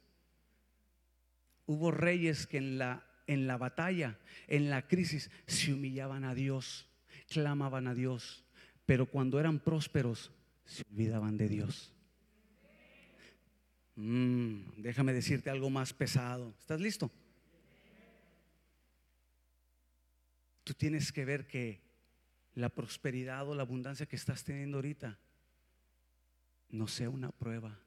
Hubo 1.67 1.91
reyes 1.91 2.47
que 2.47 2.59
en 2.59 2.79
la, 2.79 3.07
en 3.27 3.47
la 3.47 3.59
batalla, 3.59 4.19
en 4.47 4.71
la 4.71 4.87
crisis, 4.89 5.31
se 5.47 5.73
humillaban 5.73 6.25
a 6.25 6.35
Dios, 6.35 6.89
clamaban 7.29 7.87
a 7.89 7.95
Dios, 7.95 8.45
pero 8.87 9.07
cuando 9.07 9.39
eran 9.39 9.59
prósperos, 9.59 10.33
se 10.65 10.85
olvidaban 10.91 11.37
de 11.37 11.49
Dios. 11.49 11.93
Mm, 13.97 14.83
déjame 14.83 15.13
decirte 15.13 15.51
algo 15.51 15.71
más 15.71 15.93
pesado. 15.93 16.55
¿Estás 16.61 16.81
listo? 16.81 17.11
Tú 20.65 20.75
tienes 20.75 21.13
que 21.13 21.25
ver 21.25 21.47
que 21.47 21.86
la 22.57 22.71
prosperidad 22.71 23.47
o 23.47 23.55
la 23.55 23.63
abundancia 23.63 24.07
que 24.07 24.17
estás 24.17 24.43
teniendo 24.43 24.79
ahorita 24.79 25.19
no 26.71 26.89
sea 26.89 27.11
una 27.11 27.31
prueba 27.31 27.79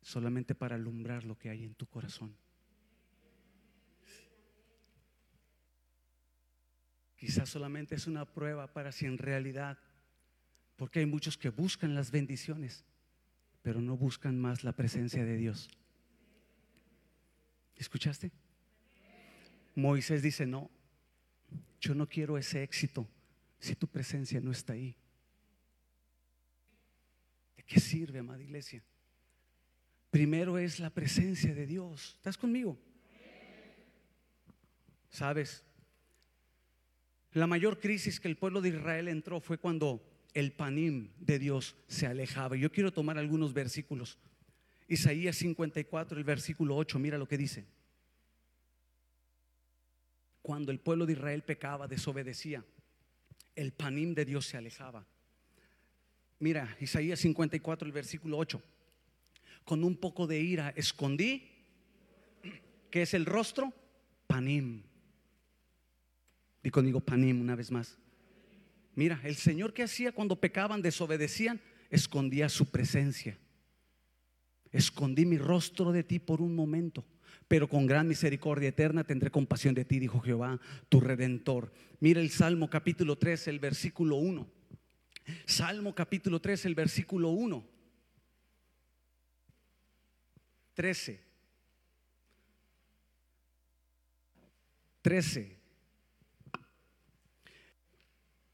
solamente 0.00 0.54
para 0.54 0.76
alumbrar 0.76 1.24
lo 1.24 1.38
que 1.38 1.50
hay 1.50 1.64
en 1.64 1.74
tu 1.74 1.86
corazón. 1.86 2.34
Quizás 7.16 7.50
solamente 7.50 7.94
es 7.94 8.06
una 8.06 8.24
prueba 8.24 8.72
para 8.72 8.92
si 8.92 9.04
en 9.04 9.18
realidad, 9.18 9.78
porque 10.76 11.00
hay 11.00 11.06
muchos 11.06 11.36
que 11.36 11.50
buscan 11.50 11.94
las 11.94 12.10
bendiciones, 12.10 12.86
pero 13.60 13.82
no 13.82 13.94
buscan 13.94 14.40
más 14.40 14.64
la 14.64 14.72
presencia 14.72 15.22
de 15.22 15.36
Dios. 15.36 15.68
¿Escuchaste? 17.76 18.32
Moisés 19.74 20.22
dice, 20.22 20.46
no, 20.46 20.70
yo 21.78 21.94
no 21.94 22.08
quiero 22.08 22.38
ese 22.38 22.62
éxito 22.62 23.06
si 23.60 23.76
tu 23.76 23.86
presencia 23.86 24.40
no 24.40 24.50
está 24.50 24.72
ahí. 24.72 24.96
¿De 27.56 27.62
qué 27.62 27.78
sirve, 27.78 28.18
amada 28.18 28.42
iglesia? 28.42 28.82
Primero 30.10 30.58
es 30.58 30.80
la 30.80 30.90
presencia 30.90 31.54
de 31.54 31.66
Dios. 31.66 32.14
¿Estás 32.16 32.36
conmigo? 32.36 32.78
¿Sabes? 35.10 35.62
La 37.32 37.46
mayor 37.46 37.78
crisis 37.78 38.18
que 38.18 38.28
el 38.28 38.36
pueblo 38.36 38.60
de 38.60 38.70
Israel 38.70 39.08
entró 39.08 39.40
fue 39.40 39.58
cuando 39.58 40.02
el 40.34 40.52
panim 40.52 41.10
de 41.18 41.38
Dios 41.38 41.76
se 41.86 42.06
alejaba. 42.06 42.56
Yo 42.56 42.72
quiero 42.72 42.92
tomar 42.92 43.18
algunos 43.18 43.52
versículos. 43.52 44.18
Isaías 44.88 45.36
54, 45.36 46.18
el 46.18 46.24
versículo 46.24 46.76
8, 46.76 46.98
mira 46.98 47.18
lo 47.18 47.28
que 47.28 47.38
dice. 47.38 47.66
Cuando 50.42 50.72
el 50.72 50.80
pueblo 50.80 51.06
de 51.06 51.12
Israel 51.12 51.42
pecaba, 51.42 51.86
desobedecía, 51.86 52.64
el 53.60 53.72
panim 53.72 54.14
de 54.14 54.24
Dios 54.24 54.46
se 54.46 54.56
alejaba. 54.56 55.06
Mira, 56.38 56.74
Isaías 56.80 57.20
54, 57.20 57.86
el 57.86 57.92
versículo 57.92 58.38
8. 58.38 58.62
Con 59.64 59.84
un 59.84 59.96
poco 59.96 60.26
de 60.26 60.40
ira 60.40 60.70
escondí, 60.70 61.46
que 62.90 63.02
es 63.02 63.12
el 63.12 63.26
rostro, 63.26 63.74
panim. 64.26 64.82
Y 66.62 66.70
conmigo 66.70 67.00
panim 67.00 67.38
una 67.38 67.54
vez 67.54 67.70
más. 67.70 67.98
Mira, 68.94 69.20
el 69.24 69.36
Señor 69.36 69.74
que 69.74 69.82
hacía 69.82 70.12
cuando 70.12 70.40
pecaban, 70.40 70.80
desobedecían, 70.80 71.60
escondía 71.90 72.48
su 72.48 72.70
presencia. 72.70 73.38
Escondí 74.72 75.26
mi 75.26 75.36
rostro 75.36 75.92
de 75.92 76.02
ti 76.02 76.18
por 76.18 76.40
un 76.40 76.54
momento, 76.54 77.04
pero 77.50 77.66
con 77.66 77.84
gran 77.84 78.06
misericordia 78.06 78.68
eterna 78.68 79.02
tendré 79.02 79.28
compasión 79.28 79.74
de 79.74 79.84
ti, 79.84 79.98
dijo 79.98 80.20
Jehová, 80.20 80.60
tu 80.88 81.00
redentor. 81.00 81.72
Mira 81.98 82.20
el 82.20 82.30
Salmo 82.30 82.70
capítulo 82.70 83.18
3, 83.18 83.48
el 83.48 83.58
versículo 83.58 84.18
1. 84.18 84.48
Salmo 85.46 85.92
capítulo 85.92 86.40
3, 86.40 86.66
el 86.66 86.76
versículo 86.76 87.30
1. 87.30 87.66
13. 90.74 91.20
13. 95.02 95.58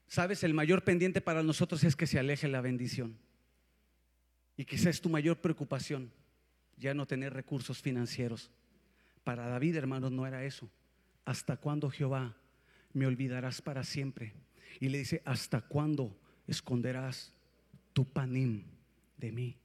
Sabes, 0.08 0.42
el 0.42 0.54
mayor 0.54 0.84
pendiente 0.84 1.20
para 1.20 1.42
nosotros 1.42 1.84
es 1.84 1.96
que 1.96 2.06
se 2.06 2.18
aleje 2.18 2.48
la 2.48 2.62
bendición. 2.62 3.18
Y 4.56 4.64
quizás 4.64 4.86
es 4.86 5.00
tu 5.02 5.10
mayor 5.10 5.36
preocupación, 5.42 6.10
ya 6.78 6.94
no 6.94 7.04
tener 7.04 7.34
recursos 7.34 7.82
financieros. 7.82 8.50
Para 9.26 9.48
David, 9.48 9.74
hermanos, 9.74 10.12
no 10.12 10.24
era 10.24 10.44
eso. 10.44 10.70
¿Hasta 11.24 11.56
cuándo, 11.56 11.90
Jehová, 11.90 12.36
me 12.92 13.08
olvidarás 13.08 13.60
para 13.60 13.82
siempre? 13.82 14.34
Y 14.78 14.88
le 14.88 14.98
dice, 14.98 15.20
¿hasta 15.24 15.62
cuándo 15.62 16.16
esconderás 16.46 17.34
tu 17.92 18.04
panim 18.04 18.62
de 19.16 19.32
mí? 19.32 19.58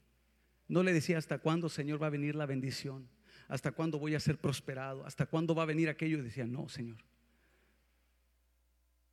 No 0.67 0.81
le 0.81 0.93
decía, 0.93 1.19
¿hasta 1.19 1.37
cuándo, 1.37 1.69
Señor, 1.69 2.01
va 2.01 2.07
a 2.07 2.09
venir 2.09 2.33
la 2.33 2.47
bendición? 2.47 3.07
¿Hasta 3.47 3.71
cuándo 3.71 3.99
voy 3.99 4.15
a 4.15 4.19
ser 4.19 4.39
prosperado? 4.39 5.05
¿Hasta 5.05 5.27
cuándo 5.27 5.53
va 5.53 5.61
a 5.61 5.67
venir 5.67 5.89
aquello? 5.89 6.17
Y 6.17 6.21
decía, 6.21 6.47
no, 6.47 6.67
Señor, 6.67 6.97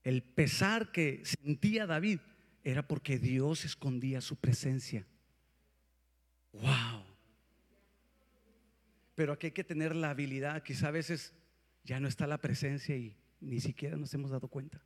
el 0.03 0.23
pesar 0.23 0.93
que 0.93 1.21
sentía 1.27 1.87
David 1.87 2.21
era 2.65 2.89
porque 2.89 3.19
Dios 3.19 3.67
escondía 3.67 4.23
su 4.23 4.37
presencia. 4.37 5.07
Wow. 6.53 6.98
Pero 9.19 9.33
aquí 9.33 9.49
hay 9.49 9.53
que 9.53 9.65
tener 9.65 9.97
la 9.97 10.11
habilidad, 10.11 10.63
quizá 10.63 10.87
a 10.87 10.91
veces 10.93 11.35
ya 11.83 11.99
no 11.99 12.07
está 12.07 12.25
la 12.29 12.39
presencia 12.39 12.97
y 12.97 13.17
ni 13.41 13.59
siquiera 13.59 13.97
nos 13.97 14.15
hemos 14.15 14.31
dado 14.31 14.47
cuenta. 14.47 14.81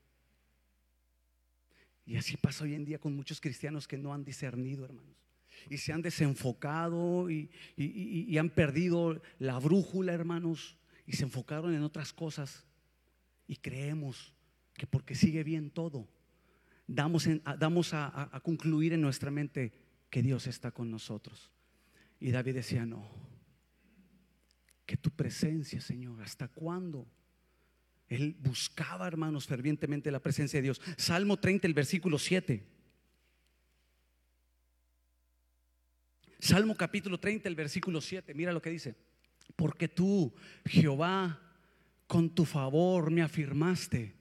Y 2.06 2.16
así 2.16 2.38
pasa 2.38 2.64
hoy 2.64 2.74
en 2.74 2.86
día 2.86 2.98
con 2.98 3.14
muchos 3.14 3.42
cristianos 3.42 3.86
que 3.86 3.98
no 3.98 4.14
han 4.14 4.24
discernido, 4.24 4.86
hermanos. 4.86 5.18
Y 5.68 5.76
se 5.76 5.92
han 5.92 6.00
desenfocado 6.00 7.30
y, 7.30 7.50
y 7.76 8.38
han 8.38 8.48
perdido 8.48 9.20
la 9.38 9.58
brújula, 9.58 10.14
hermanos. 10.14 10.78
Y 11.06 11.12
se 11.12 11.24
enfocaron 11.24 11.74
en 11.74 11.82
otras 11.82 12.14
cosas. 12.14 12.64
Y 13.46 13.56
creemos 13.56 14.32
que 14.72 14.86
porque 14.86 15.14
sigue 15.14 15.44
bien 15.44 15.68
todo, 15.68 16.08
damos, 16.86 17.28
damos 17.58 17.92
a, 17.92 18.34
a 18.34 18.40
concluir 18.40 18.94
en 18.94 19.02
nuestra 19.02 19.30
mente 19.30 19.74
que 20.08 20.22
Dios 20.22 20.46
está 20.46 20.70
con 20.70 20.90
nosotros. 20.90 21.52
Y 22.18 22.30
David 22.30 22.54
decía, 22.54 22.86
no, 22.86 23.31
tu 24.96 25.10
presencia, 25.10 25.80
Señor, 25.80 26.20
¿hasta 26.22 26.48
cuándo? 26.48 27.06
Él 28.08 28.36
buscaba, 28.38 29.06
hermanos, 29.06 29.46
fervientemente 29.46 30.10
la 30.10 30.20
presencia 30.20 30.58
de 30.58 30.64
Dios. 30.64 30.80
Salmo 30.96 31.38
30, 31.38 31.66
el 31.66 31.74
versículo 31.74 32.18
7. 32.18 32.62
Salmo 36.38 36.74
capítulo 36.74 37.18
30, 37.18 37.48
el 37.48 37.54
versículo 37.54 38.00
7. 38.00 38.34
Mira 38.34 38.52
lo 38.52 38.60
que 38.60 38.70
dice. 38.70 38.94
Porque 39.56 39.88
tú, 39.88 40.34
Jehová, 40.64 41.40
con 42.06 42.28
tu 42.30 42.44
favor 42.44 43.10
me 43.10 43.22
afirmaste 43.22 44.14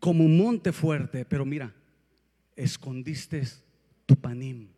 como 0.00 0.24
un 0.24 0.36
monte 0.36 0.72
fuerte, 0.72 1.24
pero 1.24 1.44
mira, 1.44 1.74
escondiste 2.56 3.44
tu 4.06 4.16
panim, 4.16 4.68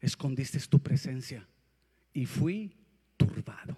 escondiste 0.00 0.58
tu 0.60 0.80
presencia 0.80 1.46
y 2.12 2.26
fui 2.26 2.74
turbado. 3.16 3.73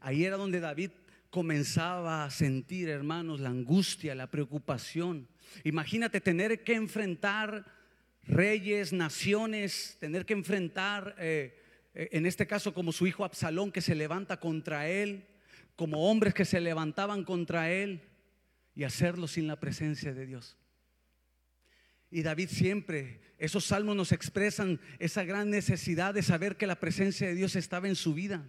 Ahí 0.00 0.24
era 0.24 0.36
donde 0.36 0.60
David 0.60 0.90
comenzaba 1.30 2.24
a 2.24 2.30
sentir, 2.30 2.88
hermanos, 2.88 3.40
la 3.40 3.50
angustia, 3.50 4.14
la 4.14 4.30
preocupación. 4.30 5.28
Imagínate 5.64 6.20
tener 6.20 6.64
que 6.64 6.74
enfrentar 6.74 7.64
reyes, 8.22 8.92
naciones, 8.92 9.96
tener 10.00 10.26
que 10.26 10.34
enfrentar, 10.34 11.14
eh, 11.18 11.56
en 11.94 12.26
este 12.26 12.46
caso 12.46 12.74
como 12.74 12.92
su 12.92 13.06
hijo 13.06 13.24
Absalón 13.24 13.72
que 13.72 13.80
se 13.80 13.94
levanta 13.94 14.38
contra 14.38 14.88
él, 14.88 15.26
como 15.76 16.10
hombres 16.10 16.34
que 16.34 16.44
se 16.44 16.60
levantaban 16.60 17.24
contra 17.24 17.70
él 17.70 18.02
y 18.74 18.84
hacerlo 18.84 19.28
sin 19.28 19.46
la 19.46 19.58
presencia 19.58 20.12
de 20.12 20.26
Dios. 20.26 20.56
Y 22.10 22.22
David 22.22 22.48
siempre, 22.48 23.20
esos 23.38 23.64
salmos 23.66 23.94
nos 23.94 24.12
expresan 24.12 24.80
esa 24.98 25.24
gran 25.24 25.48
necesidad 25.48 26.12
de 26.12 26.22
saber 26.22 26.56
que 26.56 26.66
la 26.66 26.80
presencia 26.80 27.28
de 27.28 27.34
Dios 27.34 27.54
estaba 27.54 27.88
en 27.88 27.94
su 27.94 28.14
vida. 28.14 28.44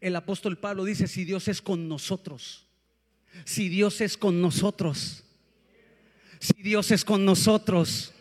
El 0.00 0.16
apóstol 0.16 0.58
Pablo 0.58 0.84
dice, 0.84 1.08
si 1.08 1.24
Dios 1.24 1.48
es 1.48 1.62
con 1.62 1.88
nosotros, 1.88 2.66
si 3.44 3.68
Dios 3.68 4.00
es 4.00 4.16
con 4.16 4.40
nosotros, 4.40 5.24
si 6.38 6.62
Dios 6.62 6.90
es 6.90 7.04
con 7.04 7.24
nosotros, 7.24 8.12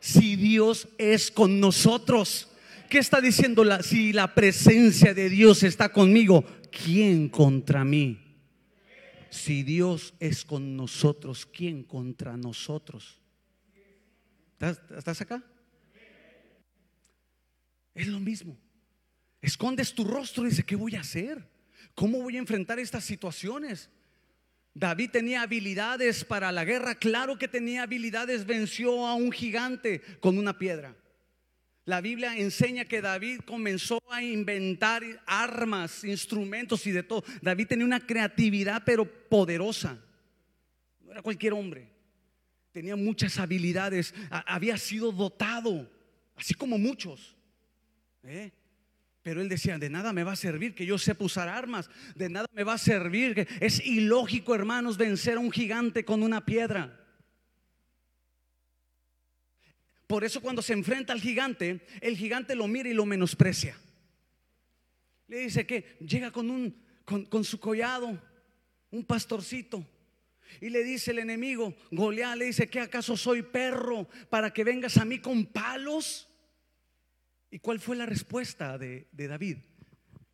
si 0.00 0.36
Dios 0.36 0.88
es 0.98 1.30
con 1.30 1.60
nosotros. 1.60 2.48
¿Qué 2.88 2.98
está 2.98 3.20
diciendo? 3.20 3.64
La, 3.64 3.82
si 3.82 4.12
la 4.12 4.34
presencia 4.34 5.12
de 5.14 5.28
Dios 5.28 5.62
está 5.62 5.90
conmigo, 5.90 6.44
¿quién 6.70 7.28
contra 7.28 7.84
mí? 7.84 8.18
Si 9.30 9.62
Dios 9.62 10.14
es 10.20 10.44
con 10.44 10.76
nosotros, 10.76 11.44
¿quién 11.44 11.82
contra 11.82 12.36
nosotros? 12.36 13.18
¿Estás, 14.52 14.80
estás 14.96 15.20
acá? 15.20 15.44
Es 17.94 18.06
lo 18.06 18.20
mismo. 18.20 18.56
Escondes 19.40 19.94
tu 19.94 20.04
rostro 20.04 20.44
y 20.44 20.50
dice, 20.50 20.64
¿qué 20.64 20.76
voy 20.76 20.96
a 20.96 21.00
hacer? 21.00 21.46
¿Cómo 21.94 22.22
voy 22.22 22.36
a 22.36 22.40
enfrentar 22.40 22.78
estas 22.78 23.04
situaciones? 23.04 23.90
David 24.74 25.10
tenía 25.10 25.42
habilidades 25.42 26.24
para 26.24 26.52
la 26.52 26.64
guerra, 26.64 26.94
claro 26.94 27.38
que 27.38 27.48
tenía 27.48 27.82
habilidades, 27.82 28.46
venció 28.46 29.06
a 29.06 29.14
un 29.14 29.32
gigante 29.32 30.00
con 30.20 30.38
una 30.38 30.58
piedra. 30.58 30.94
La 31.84 32.00
Biblia 32.00 32.36
enseña 32.36 32.84
que 32.84 33.00
David 33.00 33.40
comenzó 33.46 33.98
a 34.10 34.22
inventar 34.22 35.02
armas, 35.26 36.04
instrumentos 36.04 36.86
y 36.86 36.92
de 36.92 37.02
todo. 37.02 37.24
David 37.40 37.66
tenía 37.66 37.86
una 37.86 38.06
creatividad 38.06 38.82
pero 38.84 39.04
poderosa. 39.06 39.98
No 41.00 41.12
era 41.12 41.22
cualquier 41.22 41.54
hombre. 41.54 41.88
Tenía 42.72 42.94
muchas 42.94 43.38
habilidades, 43.38 44.14
había 44.30 44.76
sido 44.76 45.10
dotado, 45.10 45.90
así 46.36 46.52
como 46.52 46.76
muchos. 46.76 47.34
¿Eh? 48.22 48.52
Pero 49.28 49.42
él 49.42 49.48
decía, 49.50 49.76
de 49.76 49.90
nada 49.90 50.14
me 50.14 50.24
va 50.24 50.32
a 50.32 50.36
servir 50.36 50.74
que 50.74 50.86
yo 50.86 50.96
sepa 50.96 51.26
usar 51.26 51.50
armas, 51.50 51.90
de 52.14 52.30
nada 52.30 52.48
me 52.54 52.64
va 52.64 52.72
a 52.72 52.78
servir. 52.78 53.46
Es 53.60 53.84
ilógico, 53.84 54.54
hermanos, 54.54 54.96
vencer 54.96 55.36
a 55.36 55.38
un 55.38 55.52
gigante 55.52 56.02
con 56.02 56.22
una 56.22 56.46
piedra. 56.46 56.98
Por 60.06 60.24
eso 60.24 60.40
cuando 60.40 60.62
se 60.62 60.72
enfrenta 60.72 61.12
al 61.12 61.20
gigante, 61.20 61.84
el 62.00 62.16
gigante 62.16 62.54
lo 62.54 62.66
mira 62.68 62.88
y 62.88 62.94
lo 62.94 63.04
menosprecia. 63.04 63.76
Le 65.26 65.40
dice 65.40 65.66
que 65.66 65.98
llega 66.00 66.30
con, 66.30 66.48
un, 66.48 66.82
con, 67.04 67.44
su 67.44 67.60
collado, 67.60 68.18
un 68.90 69.04
pastorcito. 69.04 69.86
Y 70.58 70.70
le 70.70 70.82
dice 70.82 71.10
el 71.10 71.18
enemigo, 71.18 71.74
Goliat 71.90 72.38
le 72.38 72.46
dice, 72.46 72.70
¿que 72.70 72.80
acaso 72.80 73.14
soy 73.14 73.42
perro 73.42 74.08
para 74.30 74.54
que 74.54 74.64
vengas 74.64 74.96
a 74.96 75.04
mí 75.04 75.18
con 75.18 75.44
palos? 75.44 76.27
¿Y 77.50 77.58
cuál 77.58 77.80
fue 77.80 77.96
la 77.96 78.06
respuesta 78.06 78.76
de, 78.78 79.06
David? 79.12 79.58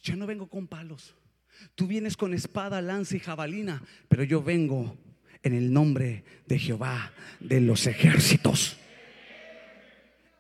Yo 0.01 0.17
no 0.17 0.27
vengo 0.27 0.49
con 0.49 0.67
palos. 0.67 1.15
Tú 1.75 1.87
vienes 1.87 2.17
con 2.17 2.35
espada, 2.35 2.83
lanza 2.83 3.17
y 3.17 3.21
jabalina, 3.21 3.83
pero 4.09 4.25
yo 4.25 4.43
vengo 4.43 4.97
en 5.43 5.55
el 5.55 5.73
nombre 5.73 6.25
de 6.47 6.59
Jehová 6.59 7.13
de 7.39 7.61
los 7.61 7.87
ejércitos. 7.87 8.77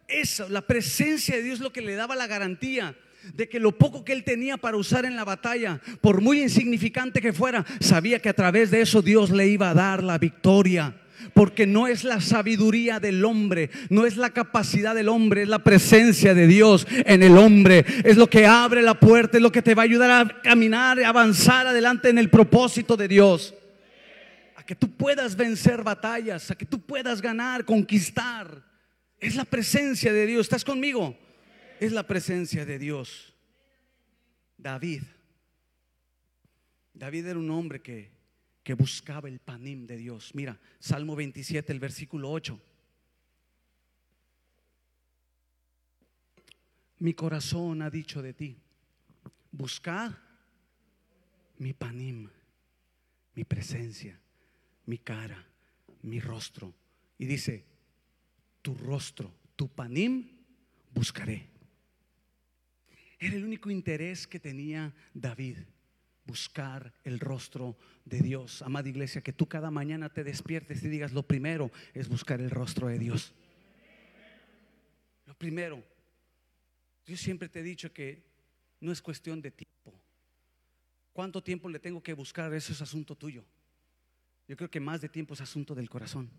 Eso, 0.09 0.49
la 0.49 0.67
presencia 0.67 1.37
de 1.37 1.43
Dios 1.43 1.61
lo 1.61 1.73
que 1.73 1.81
le 1.81 1.95
daba 1.95 2.17
la 2.17 2.27
garantía 2.27 2.97
de 3.33 3.49
que 3.49 3.61
lo 3.61 3.79
poco 3.79 4.05
que 4.05 4.13
él 4.13 4.25
tenía 4.25 4.57
para 4.59 4.77
usar 4.77 5.07
en 5.07 5.17
la 5.17 5.25
batalla, 5.25 5.81
por 6.03 6.21
muy 6.21 6.43
insignificante 6.43 7.23
que 7.23 7.33
fuera, 7.33 7.65
sabía 7.81 8.21
que 8.21 8.29
a 8.29 8.35
través 8.35 8.71
de 8.71 8.83
eso 8.83 9.01
Dios 9.01 9.31
le 9.31 9.49
iba 9.49 9.71
a 9.71 9.75
dar 9.75 10.03
la 10.03 10.19
victoria. 10.19 11.01
Porque 11.33 11.67
no 11.67 11.87
es 11.87 12.05
la 12.05 12.21
sabiduría 12.21 13.01
del 13.01 13.25
hombre, 13.25 13.71
no 13.89 14.07
es 14.07 14.17
la 14.17 14.31
capacidad 14.31 14.95
del 14.95 15.09
hombre, 15.09 15.43
es 15.43 15.49
la 15.49 15.65
presencia 15.65 16.35
de 16.35 16.47
Dios 16.47 16.87
en 16.91 17.23
el 17.23 17.37
hombre. 17.37 17.85
Es 18.05 18.17
lo 18.17 18.29
que 18.29 18.47
abre 18.47 18.83
la 18.83 18.99
puerta, 18.99 19.37
es 19.37 19.43
lo 19.43 19.53
que 19.53 19.63
te 19.63 19.75
va 19.75 19.83
a 19.83 19.85
ayudar 19.85 20.11
a 20.11 20.43
caminar, 20.43 21.01
a 21.01 21.09
avanzar 21.09 21.67
adelante 21.67 22.09
en 22.09 22.19
el 22.19 22.31
propósito 22.31 22.97
de 22.97 23.09
Dios. 23.09 23.55
A 24.57 24.65
que 24.65 24.75
tú 24.75 24.91
puedas 24.91 25.37
vencer 25.37 25.83
batallas, 25.83 26.51
a 26.51 26.55
que 26.55 26.67
tú 26.67 26.81
puedas 26.81 27.21
ganar, 27.21 27.65
conquistar. 27.65 28.63
Es 29.19 29.37
la 29.37 29.45
presencia 29.45 30.13
de 30.13 30.27
Dios. 30.27 30.43
¿Estás 30.43 30.65
conmigo? 30.65 31.17
Es 31.81 31.93
la 31.93 32.07
presencia 32.07 32.65
de 32.65 32.79
Dios. 32.79 33.35
David. 34.57 35.03
David 36.95 37.27
era 37.27 37.39
un 37.39 37.51
hombre 37.51 37.83
que 37.83 38.14
que 38.65 38.73
buscaba 38.75 39.29
el 39.29 39.41
panim 39.41 39.87
de 39.87 39.99
Dios. 39.99 40.35
Mira, 40.35 40.59
Salmo 40.81 41.15
27, 41.15 41.71
el 41.71 41.79
versículo 41.79 42.31
8. 42.31 42.59
Mi 47.01 47.13
corazón 47.13 47.83
ha 47.83 47.91
dicho 47.91 48.23
de 48.23 48.33
ti, 48.33 48.57
buscad 49.53 50.13
mi 51.59 51.75
panim, 51.75 52.31
mi 53.35 53.45
presencia, 53.45 54.19
mi 54.87 54.97
cara, 54.97 55.47
mi 56.03 56.19
rostro. 56.19 56.75
Y 57.19 57.27
dice, 57.27 57.67
tu 58.63 58.75
rostro, 58.75 59.35
tu 59.57 59.69
panim, 59.69 60.31
buscaré. 60.91 61.51
Era 63.19 63.37
el 63.37 63.45
único 63.45 63.71
interés 63.71 64.27
que 64.27 64.41
tenía 64.41 64.95
David 65.13 65.59
buscar 66.27 66.93
el 67.05 67.21
rostro 67.21 67.77
de 68.05 68.21
Dios. 68.21 68.63
Amada 68.63 68.89
iglesia, 68.89 69.23
que 69.23 69.33
tú 69.33 69.47
cada 69.47 69.71
mañana 69.71 70.09
te 70.09 70.25
despiertes 70.25 70.83
y 70.83 70.89
digas, 70.89 71.13
lo 71.13 71.23
primero 71.27 71.71
es 71.93 72.09
buscar 72.09 72.41
el 72.41 72.51
rostro 72.51 72.89
de 72.89 72.99
Dios. 72.99 73.35
Lo 75.27 75.35
primero. 75.35 75.83
Yo 77.07 77.17
siempre 77.17 77.49
te 77.49 77.61
he 77.61 77.63
dicho 77.63 77.93
que 77.93 78.25
no 78.81 78.93
es 78.93 79.03
cuestión 79.03 79.43
de 79.43 79.51
tiempo. 79.51 79.93
¿Cuánto 81.13 81.43
tiempo 81.43 81.69
le 81.69 81.79
tengo 81.79 82.03
que 82.03 82.13
buscar? 82.13 82.53
Eso 82.55 82.73
es 82.73 82.81
asunto 82.81 83.15
tuyo. 83.15 83.45
Yo 84.49 84.57
creo 84.57 84.71
que 84.71 84.81
más 84.81 85.01
de 85.01 85.09
tiempo 85.09 85.35
es 85.35 85.41
asunto 85.41 85.75
del 85.75 85.89
corazón. 85.89 86.31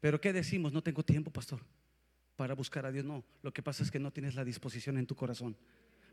Pero 0.00 0.20
¿qué 0.20 0.32
decimos? 0.32 0.72
No 0.72 0.82
tengo 0.82 1.04
tiempo, 1.04 1.30
pastor, 1.30 1.60
para 2.36 2.54
buscar 2.54 2.84
a 2.84 2.90
Dios. 2.90 3.04
No, 3.04 3.24
lo 3.42 3.52
que 3.52 3.62
pasa 3.62 3.82
es 3.82 3.90
que 3.90 4.00
no 4.00 4.12
tienes 4.12 4.34
la 4.34 4.44
disposición 4.44 4.98
en 4.98 5.06
tu 5.06 5.14
corazón, 5.14 5.56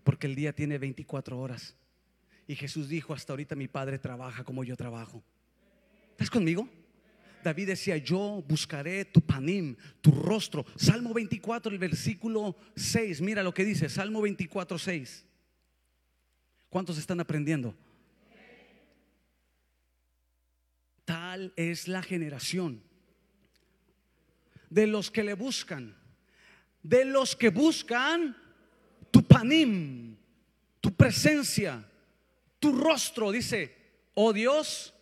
porque 0.03 0.27
el 0.27 0.35
día 0.35 0.53
tiene 0.53 0.77
24 0.77 1.39
horas. 1.39 1.75
Y 2.49 2.55
Jesús 2.55 2.89
dijo, 2.89 3.13
hasta 3.13 3.31
ahorita 3.31 3.55
mi 3.55 3.67
Padre 3.67 3.99
trabaja 3.99 4.43
como 4.43 4.63
yo 4.63 4.75
trabajo. 4.75 5.23
¿Estás 6.09 6.31
conmigo? 6.31 6.67
David 7.43 7.67
decía, 7.67 7.95
yo 7.97 8.43
buscaré 8.47 9.05
tu 9.05 9.21
panim, 9.21 9.75
tu 10.01 10.09
rostro. 10.09 10.65
Salmo 10.75 11.13
24, 11.13 11.71
el 11.71 11.77
versículo 11.77 12.57
6. 12.75 13.21
Mira 13.21 13.43
lo 13.43 13.53
que 13.53 13.63
dice, 13.63 13.87
Salmo 13.87 14.19
24, 14.19 14.79
6. 14.79 15.25
¿Cuántos 16.71 16.97
están 16.97 17.19
aprendiendo? 17.19 17.75
Tal 21.05 21.53
es 21.55 21.87
la 21.87 22.01
generación 22.01 22.81
de 24.71 24.87
los 24.87 25.11
que 25.11 25.23
le 25.23 25.35
buscan, 25.35 25.95
de 26.81 27.05
los 27.05 27.35
que 27.35 27.49
buscan 27.49 28.35
tu 29.11 29.21
panim, 29.21 30.17
tu 30.81 30.91
presencia 30.95 31.85
tu 32.59 32.73
rostro, 32.73 33.31
dice, 33.31 33.75
oh 34.13 34.33
Dios. 34.33 34.93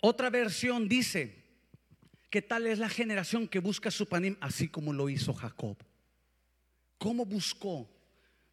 Otra 0.00 0.30
versión 0.30 0.88
dice 0.88 1.44
que 2.30 2.42
tal 2.42 2.66
es 2.66 2.78
la 2.78 2.88
generación 2.88 3.48
que 3.48 3.58
busca 3.58 3.90
su 3.90 4.06
panim, 4.06 4.36
así 4.40 4.68
como 4.68 4.92
lo 4.92 5.08
hizo 5.08 5.32
Jacob. 5.34 5.76
¿Cómo 6.98 7.24
buscó 7.24 7.88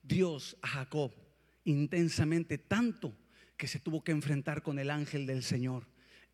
Dios 0.02 0.58
a 0.62 0.68
Jacob? 0.68 1.14
Intensamente, 1.64 2.58
tanto 2.58 3.14
que 3.58 3.68
se 3.68 3.80
tuvo 3.80 4.04
que 4.04 4.12
enfrentar 4.12 4.64
con 4.64 4.80
el 4.80 4.90
ángel 4.90 5.26
del 5.26 5.44
Señor. 5.44 5.88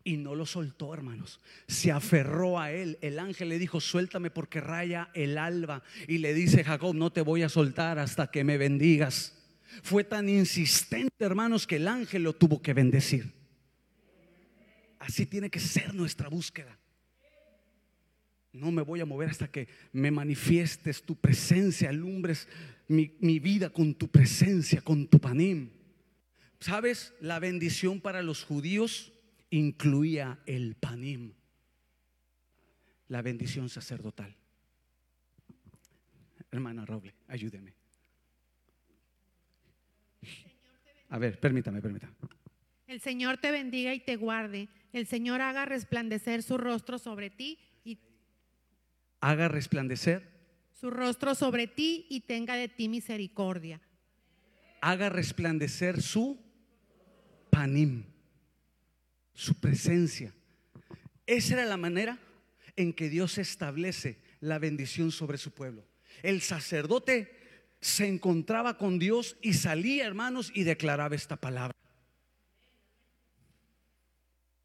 Y 0.04 0.16
no 0.16 0.34
lo 0.34 0.46
soltó, 0.46 0.94
hermanos. 0.94 1.40
Se 1.66 1.92
aferró 1.92 2.58
a 2.58 2.72
él. 2.72 2.98
El 3.02 3.18
ángel 3.18 3.50
le 3.50 3.58
dijo, 3.58 3.80
suéltame 3.80 4.30
porque 4.30 4.60
raya 4.60 5.10
el 5.14 5.36
alba. 5.36 5.82
Y 6.06 6.18
le 6.18 6.32
dice, 6.34 6.64
Jacob, 6.64 6.94
no 6.94 7.12
te 7.12 7.20
voy 7.20 7.42
a 7.42 7.48
soltar 7.48 7.98
hasta 7.98 8.30
que 8.30 8.44
me 8.44 8.56
bendigas. 8.56 9.37
Fue 9.82 10.04
tan 10.04 10.28
insistente, 10.28 11.24
hermanos, 11.24 11.66
que 11.66 11.76
el 11.76 11.88
ángel 11.88 12.22
lo 12.22 12.34
tuvo 12.34 12.62
que 12.62 12.74
bendecir. 12.74 13.32
Así 14.98 15.26
tiene 15.26 15.50
que 15.50 15.60
ser 15.60 15.94
nuestra 15.94 16.28
búsqueda. 16.28 16.78
No 18.52 18.72
me 18.72 18.82
voy 18.82 19.00
a 19.00 19.06
mover 19.06 19.30
hasta 19.30 19.50
que 19.50 19.68
me 19.92 20.10
manifiestes 20.10 21.02
tu 21.02 21.14
presencia, 21.16 21.90
alumbres 21.90 22.48
mi, 22.88 23.16
mi 23.20 23.38
vida 23.38 23.70
con 23.70 23.94
tu 23.94 24.08
presencia, 24.08 24.80
con 24.80 25.06
tu 25.06 25.20
panim. 25.20 25.70
¿Sabes? 26.60 27.14
La 27.20 27.38
bendición 27.38 28.00
para 28.00 28.22
los 28.22 28.44
judíos 28.44 29.12
incluía 29.50 30.40
el 30.46 30.74
panim, 30.74 31.34
la 33.06 33.22
bendición 33.22 33.68
sacerdotal. 33.68 34.34
Hermana 36.50 36.84
Roble, 36.84 37.14
ayúdeme. 37.28 37.77
A 41.08 41.18
ver, 41.18 41.40
permítame, 41.40 41.80
permítame. 41.80 42.12
El 42.86 43.00
Señor 43.00 43.38
te 43.38 43.50
bendiga 43.50 43.94
y 43.94 44.00
te 44.00 44.16
guarde. 44.16 44.68
El 44.92 45.06
Señor 45.06 45.40
haga 45.40 45.64
resplandecer 45.64 46.42
su 46.42 46.58
rostro 46.58 46.98
sobre 46.98 47.30
ti 47.30 47.58
y 47.84 47.98
haga 49.20 49.48
resplandecer 49.48 50.38
su 50.72 50.90
rostro 50.90 51.34
sobre 51.34 51.66
ti 51.66 52.06
y 52.08 52.20
tenga 52.20 52.54
de 52.54 52.68
ti 52.68 52.88
misericordia. 52.88 53.80
Haga 54.80 55.08
resplandecer 55.08 56.00
su 56.00 56.40
panim, 57.50 58.04
su 59.34 59.58
presencia. 59.58 60.32
Esa 61.26 61.54
era 61.54 61.64
la 61.66 61.76
manera 61.76 62.18
en 62.76 62.92
que 62.92 63.08
Dios 63.08 63.38
establece 63.38 64.18
la 64.40 64.58
bendición 64.58 65.10
sobre 65.10 65.36
su 65.36 65.50
pueblo. 65.50 65.84
El 66.22 66.42
sacerdote 66.42 67.47
se 67.80 68.06
encontraba 68.06 68.76
con 68.76 68.98
Dios 68.98 69.36
y 69.40 69.54
salía, 69.54 70.06
hermanos, 70.06 70.50
y 70.54 70.64
declaraba 70.64 71.14
esta 71.14 71.36
palabra. 71.36 71.76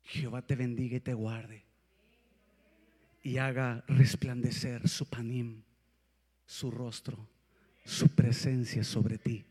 Jehová 0.04 0.42
te 0.42 0.56
bendiga 0.56 0.98
y 0.98 1.02
te 1.02 1.14
guarde. 1.14 1.64
y 3.26 3.38
haga 3.38 3.86
resplandecer 3.88 4.90
su 4.90 5.06
panim, 5.06 5.64
su 6.46 6.70
rostro, 6.70 7.30
su 7.86 8.10
presencia 8.10 8.84
sobre 8.84 9.18
ti. 9.18 9.46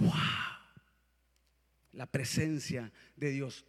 ¡Wow! 0.00 0.10
La 1.92 2.06
presencia 2.06 2.90
de 3.16 3.32
Dios. 3.32 3.66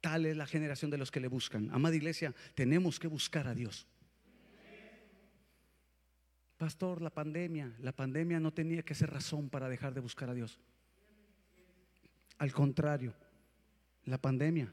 Tal 0.00 0.26
es 0.26 0.36
la 0.36 0.46
generación 0.46 0.90
de 0.90 0.98
los 0.98 1.12
que 1.12 1.20
le 1.20 1.28
buscan. 1.28 1.70
Amada 1.72 1.94
iglesia, 1.94 2.34
tenemos 2.56 2.98
que 2.98 3.06
buscar 3.06 3.46
a 3.46 3.54
Dios. 3.54 3.86
Pastor, 6.60 7.00
la 7.00 7.08
pandemia, 7.08 7.74
la 7.80 7.90
pandemia 7.90 8.38
no 8.38 8.52
tenía 8.52 8.82
que 8.82 8.94
ser 8.94 9.10
razón 9.10 9.48
para 9.48 9.66
dejar 9.66 9.94
de 9.94 10.00
buscar 10.00 10.28
a 10.28 10.34
Dios. 10.34 10.60
Al 12.36 12.52
contrario, 12.52 13.14
la 14.04 14.18
pandemia 14.18 14.70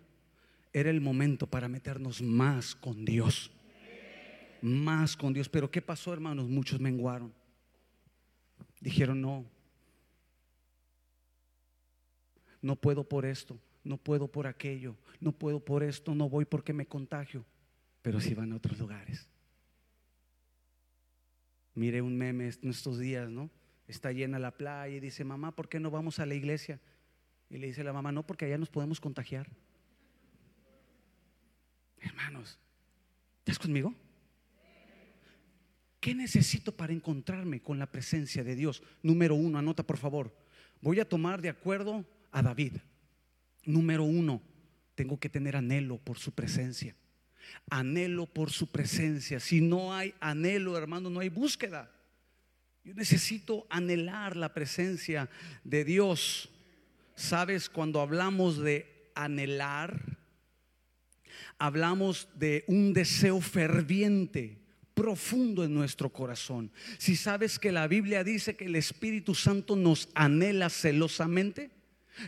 era 0.73 0.89
el 0.89 1.00
momento 1.00 1.47
para 1.47 1.69
meternos 1.69 2.21
más 2.21 2.76
con 2.76 3.06
Dios. 3.06 3.54
Más 4.62 5.15
con 5.15 5.32
Dios. 5.32 5.47
Pero 5.47 5.71
¿qué 5.71 5.82
pasó, 5.82 6.12
hermanos? 6.12 6.50
Muchos 6.50 6.82
menguaron. 6.82 7.34
Dijeron, 8.82 9.21
no, 9.21 9.45
no 12.62 12.76
puedo 12.76 13.08
por 13.08 13.26
esto, 13.26 13.58
no 13.86 13.95
puedo 13.95 14.28
por 14.30 14.45
aquello, 14.45 14.97
no 15.21 15.32
puedo 15.32 15.63
por 15.63 15.84
esto, 15.84 16.13
no 16.13 16.28
voy 16.28 16.43
porque 16.43 16.73
me 16.73 16.86
contagio, 16.86 17.45
pero 18.02 18.19
si 18.19 18.34
van 18.34 18.52
a 18.52 18.58
otros 18.58 18.78
lugares. 18.78 19.30
Mire 21.77 22.01
un 22.01 22.17
meme 22.17 22.49
en 22.63 22.69
estos 22.71 22.97
días, 22.97 23.29
¿no? 23.29 23.51
Está 23.87 24.11
llena 24.11 24.39
la 24.39 24.49
playa 24.49 24.95
y 24.95 24.99
dice, 24.99 25.23
mamá, 25.23 25.55
¿por 25.55 25.69
qué 25.69 25.79
no 25.79 25.91
vamos 25.91 26.17
a 26.17 26.25
la 26.25 26.33
iglesia? 26.33 26.79
Y 27.51 27.59
le 27.59 27.67
dice 27.67 27.83
la 27.83 27.93
mamá, 27.93 28.11
no, 28.11 28.25
porque 28.25 28.45
allá 28.45 28.57
nos 28.57 28.71
podemos 28.71 28.99
contagiar. 28.99 29.47
Hermanos, 31.99 32.57
¿estás 33.37 33.59
conmigo? 33.59 33.93
¿Qué 35.99 36.15
necesito 36.15 36.75
para 36.75 36.93
encontrarme 36.93 37.61
con 37.61 37.77
la 37.77 37.91
presencia 37.91 38.43
de 38.43 38.55
Dios? 38.55 38.81
Número 39.03 39.35
uno, 39.35 39.59
anota 39.59 39.83
por 39.83 39.97
favor. 39.97 40.35
Voy 40.81 40.99
a 40.99 41.07
tomar 41.07 41.43
de 41.43 41.49
acuerdo 41.49 42.07
a 42.31 42.41
David. 42.41 42.73
Número 43.65 44.03
uno, 44.03 44.41
tengo 44.95 45.19
que 45.19 45.29
tener 45.29 45.55
anhelo 45.55 45.99
por 45.99 46.17
su 46.17 46.31
presencia. 46.31 46.95
Anhelo 47.69 48.25
por 48.25 48.51
su 48.51 48.67
presencia. 48.67 49.39
Si 49.39 49.62
no 49.62 49.93
hay 49.93 50.13
anhelo, 50.19 50.77
hermano, 50.77 51.10
no 51.10 51.19
hay 51.19 51.29
búsqueda. 51.29 51.91
Yo 52.83 52.93
necesito 52.93 53.67
anhelar 53.69 54.38
la 54.38 54.53
presencia 54.53 55.29
de 55.63 55.83
Dios. 55.83 56.49
Sabes, 57.15 57.69
cuando 57.69 57.99
hablamos 57.99 58.60
de 58.60 59.12
anhelar, 59.13 60.17
hablamos 61.57 62.29
de 62.36 62.63
un 62.67 62.93
deseo 62.93 63.41
ferviente, 63.41 64.57
profundo 64.93 65.63
en 65.63 65.73
nuestro 65.73 66.10
corazón. 66.12 66.71
Si 66.97 67.15
sabes 67.15 67.60
que 67.60 67.71
la 67.71 67.88
Biblia 67.88 68.23
dice 68.23 68.55
que 68.55 68.65
el 68.65 68.75
Espíritu 68.75 69.36
Santo 69.36 69.75
nos 69.75 70.10
anhela 70.15 70.69
celosamente, 70.69 71.71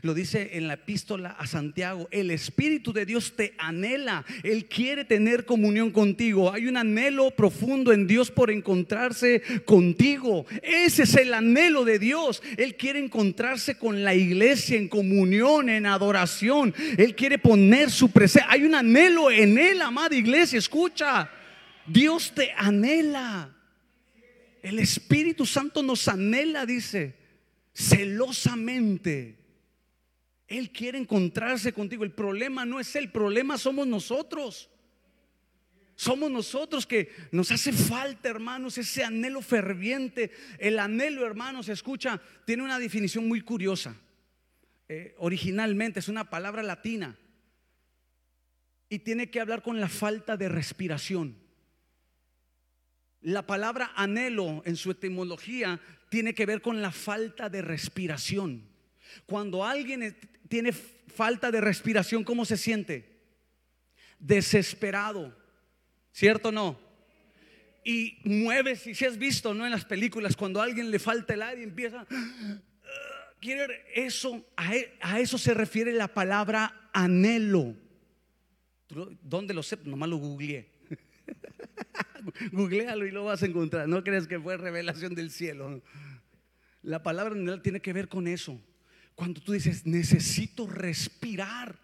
lo 0.02 0.14
dice 0.14 0.52
en 0.54 0.68
la 0.68 0.76
epístola 0.76 1.32
a 1.32 1.48
Santiago, 1.48 2.08
el 2.12 2.32
Espíritu 2.32 2.94
de 2.94 3.06
Dios 3.06 3.36
te 3.36 3.54
anhela, 3.58 4.26
Él 4.44 4.66
quiere 4.66 5.06
tener 5.06 5.46
comunión 5.46 5.92
contigo. 5.92 6.52
Hay 6.54 6.68
un 6.68 6.78
anhelo 6.78 7.32
profundo 7.32 7.92
en 7.92 8.08
Dios 8.08 8.32
por 8.32 8.52
encontrarse 8.52 9.42
contigo. 9.66 10.46
Ese 10.62 11.04
es 11.04 11.16
el 11.16 11.34
anhelo 11.34 11.86
de 11.86 12.00
Dios. 12.00 12.42
Él 12.58 12.76
quiere 12.76 13.00
encontrarse 13.00 13.78
con 13.78 14.04
la 14.04 14.16
iglesia 14.16 14.78
en 14.78 14.88
comunión, 14.88 15.70
en 15.70 15.86
adoración. 15.86 16.74
Él 16.98 17.16
quiere 17.16 17.38
poner 17.38 17.90
su 17.92 18.12
presencia. 18.12 18.50
Hay 18.52 18.64
un 18.64 18.76
anhelo 18.76 19.32
en 19.32 19.58
Él, 19.58 19.82
amada 19.82 20.16
iglesia. 20.16 20.60
Escucha, 20.60 21.30
Dios 21.86 22.34
te 22.34 22.52
anhela. 22.56 23.56
El 24.62 24.80
Espíritu 24.80 25.46
Santo 25.46 25.82
nos 25.82 26.08
anhela, 26.08 26.66
dice, 26.66 27.16
celosamente. 27.74 29.39
Él 30.50 30.72
quiere 30.72 30.98
encontrarse 30.98 31.72
contigo. 31.72 32.04
El 32.04 32.12
problema 32.12 32.66
no 32.66 32.80
es 32.80 32.96
el 32.96 33.12
problema 33.12 33.58
somos 33.58 33.88
nosotros. 33.88 34.70
Somos 35.96 36.32
nosotros 36.32 36.88
que 36.88 37.10
nos 37.32 37.52
hace 37.52 37.72
falta, 37.72 38.30
hermanos, 38.30 38.78
ese 38.78 39.04
anhelo 39.04 39.42
ferviente. 39.42 40.32
El 40.58 40.80
anhelo, 40.80 41.26
hermanos, 41.26 41.70
escucha, 41.70 42.22
tiene 42.46 42.64
una 42.64 42.80
definición 42.80 43.28
muy 43.28 43.42
curiosa. 43.42 43.96
Eh, 44.88 45.14
originalmente 45.20 46.00
es 46.00 46.08
una 46.08 46.30
palabra 46.30 46.64
latina 46.64 47.16
y 48.90 49.00
tiene 49.00 49.30
que 49.30 49.40
hablar 49.40 49.62
con 49.62 49.80
la 49.80 49.88
falta 49.88 50.36
de 50.36 50.50
respiración. 50.50 51.38
La 53.22 53.46
palabra 53.46 53.92
anhelo 53.96 54.64
en 54.66 54.78
su 54.78 54.90
etimología 54.92 55.80
tiene 56.10 56.34
que 56.34 56.48
ver 56.48 56.62
con 56.62 56.82
la 56.82 56.92
falta 56.92 57.50
de 57.50 57.62
respiración. 57.62 58.64
Cuando 59.26 59.66
alguien 59.66 60.16
tiene 60.50 60.74
falta 60.74 61.52
de 61.52 61.62
respiración, 61.62 62.24
¿cómo 62.24 62.44
se 62.44 62.58
siente? 62.58 63.22
Desesperado. 64.20 65.38
¿Cierto 66.12 66.50
o 66.50 66.52
no? 66.52 66.80
Y 67.86 68.18
mueve, 68.26 68.76
si 68.76 69.06
has 69.06 69.18
visto, 69.18 69.54
¿no? 69.54 69.66
En 69.66 69.72
las 69.72 69.86
películas, 69.86 70.36
cuando 70.36 70.60
a 70.60 70.66
alguien 70.66 70.92
le 70.92 71.00
falta 71.00 71.34
el 71.34 71.42
aire 71.42 71.62
y 71.62 71.64
empieza. 71.64 72.06
Quiere 73.40 73.86
eso, 73.96 74.46
e, 74.72 74.98
a, 75.00 75.20
eso 75.22 75.38
se 75.38 75.54
refiere 75.54 75.94
la 75.94 76.10
palabra 76.10 76.90
anhelo. 76.92 77.76
¿Dónde 79.22 79.54
lo 79.54 79.64
sé? 79.64 79.78
Nomás 79.86 80.10
lo 80.10 80.18
googleé. 80.18 80.68
Googlealo 82.52 83.06
y 83.06 83.12
lo 83.12 83.24
vas 83.24 83.44
a 83.44 83.46
encontrar. 83.46 83.88
No 83.88 84.04
crees 84.04 84.28
que 84.28 84.40
fue 84.40 84.58
revelación 84.58 85.16
del 85.16 85.32
cielo. 85.32 85.82
La 86.82 87.02
palabra 87.02 87.34
anhelo 87.34 87.62
tiene 87.62 87.80
que 87.80 87.94
ver 87.94 88.10
con 88.10 88.28
eso. 88.28 88.60
Cuando 89.20 89.42
tú 89.42 89.52
dices, 89.52 89.86
necesito 89.86 90.66
respirar. 90.66 91.78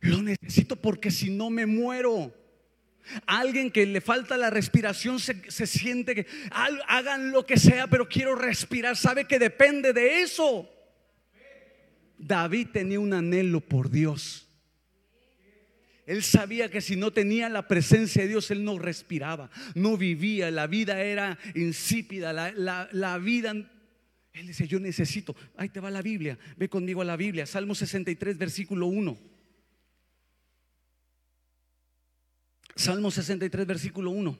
Lo 0.00 0.22
necesito 0.22 0.76
porque 0.76 1.10
si 1.10 1.30
no 1.30 1.48
me 1.48 1.64
muero. 1.64 2.34
Alguien 3.24 3.70
que 3.70 3.86
le 3.86 4.02
falta 4.02 4.36
la 4.36 4.50
respiración 4.50 5.18
se, 5.18 5.66
siente 5.66 6.14
que 6.14 6.26
hagan 6.50 7.30
lo 7.30 7.46
que 7.46 7.56
sea, 7.56 7.86
pero 7.86 8.06
quiero 8.06 8.34
respirar. 8.34 8.98
Sabe 8.98 9.24
que 9.24 9.38
depende 9.38 9.94
de 9.94 10.20
eso. 10.20 10.68
David 12.18 12.68
tenía 12.70 13.00
un 13.00 13.14
anhelo 13.14 13.60
por 13.60 13.90
Dios. 13.90 14.46
Él 16.04 16.22
sabía 16.22 16.70
que 16.70 16.82
si 16.82 16.96
no 16.96 17.14
tenía 17.14 17.48
la 17.48 17.66
presencia 17.66 18.20
de 18.20 18.28
Dios, 18.28 18.50
él 18.50 18.62
no 18.62 18.78
respiraba, 18.78 19.48
no 19.74 19.96
vivía. 19.96 20.50
La 20.50 20.66
vida 20.66 21.00
era 21.00 21.38
insípida, 21.54 22.34
la, 22.34 22.52
la, 22.52 22.90
la 22.92 23.16
vida 23.16 23.54
él 24.38 24.46
dice, 24.46 24.68
yo 24.68 24.78
necesito, 24.78 25.34
ahí 25.56 25.68
te 25.68 25.80
va 25.80 25.90
la 25.90 26.00
Biblia, 26.00 26.38
ve 26.56 26.68
conmigo 26.68 27.02
a 27.02 27.04
la 27.04 27.16
Biblia, 27.16 27.44
Salmo 27.44 27.74
63, 27.74 28.38
versículo 28.38 28.86
1. 28.86 29.18
Salmo 32.76 33.10
63, 33.10 33.66
versículo 33.66 34.12
1. 34.12 34.38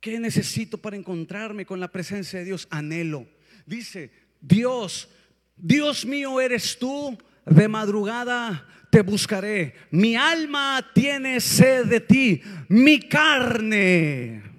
¿Qué 0.00 0.18
necesito 0.18 0.78
para 0.78 0.96
encontrarme 0.96 1.66
con 1.66 1.78
la 1.78 1.92
presencia 1.92 2.38
de 2.38 2.46
Dios? 2.46 2.66
Anhelo. 2.70 3.28
Dice, 3.66 4.10
Dios, 4.40 5.10
Dios 5.58 6.06
mío 6.06 6.40
eres 6.40 6.78
tú, 6.78 7.18
de 7.44 7.68
madrugada 7.68 8.66
te 8.90 9.02
buscaré. 9.02 9.74
Mi 9.90 10.16
alma 10.16 10.90
tiene 10.94 11.38
sed 11.38 11.84
de 11.84 12.00
ti, 12.00 12.42
mi 12.68 12.98
carne 12.98 14.49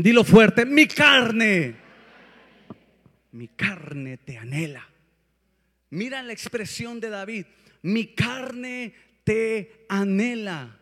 Dilo 0.00 0.22
fuerte, 0.22 0.64
mi 0.64 0.86
carne, 0.86 1.74
mi 3.32 3.48
carne 3.48 4.16
te 4.18 4.38
anhela. 4.38 4.88
Mira 5.90 6.22
la 6.22 6.32
expresión 6.32 7.00
de 7.00 7.08
David, 7.08 7.46
mi 7.82 8.14
carne 8.14 8.94
te 9.24 9.86
anhela. 9.88 10.78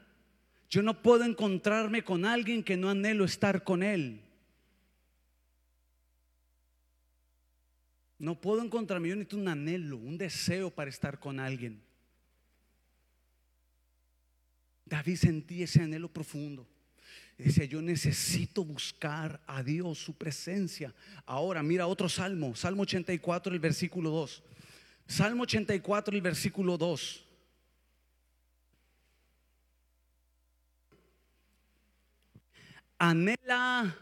Yo 0.68 0.82
no 0.82 1.00
puedo 1.00 1.24
encontrarme 1.24 2.04
con 2.04 2.26
alguien 2.26 2.62
que 2.62 2.76
no 2.76 2.90
anhelo 2.90 3.24
estar 3.24 3.64
con 3.64 3.82
él. 3.82 4.20
No 8.18 8.38
puedo 8.38 8.62
encontrarme, 8.62 9.08
yo 9.08 9.16
necesito 9.16 9.38
un 9.38 9.48
anhelo, 9.48 9.96
un 9.96 10.18
deseo 10.18 10.70
para 10.70 10.90
estar 10.90 11.18
con 11.18 11.40
alguien. 11.40 11.80
David 14.84 15.16
sentía 15.16 15.64
ese 15.64 15.80
anhelo 15.80 16.12
profundo. 16.12 16.68
Dice, 17.38 17.68
yo 17.68 17.82
necesito 17.82 18.64
buscar 18.64 19.40
a 19.46 19.62
Dios, 19.62 19.98
su 19.98 20.14
presencia. 20.14 20.94
Ahora, 21.26 21.62
mira 21.62 21.86
otro 21.86 22.08
salmo, 22.08 22.54
Salmo 22.54 22.82
84, 22.82 23.52
el 23.52 23.60
versículo 23.60 24.10
2. 24.10 24.42
Salmo 25.06 25.42
84, 25.42 26.14
el 26.14 26.22
versículo 26.22 26.78
2. 26.78 27.24
Anhela 32.98 33.94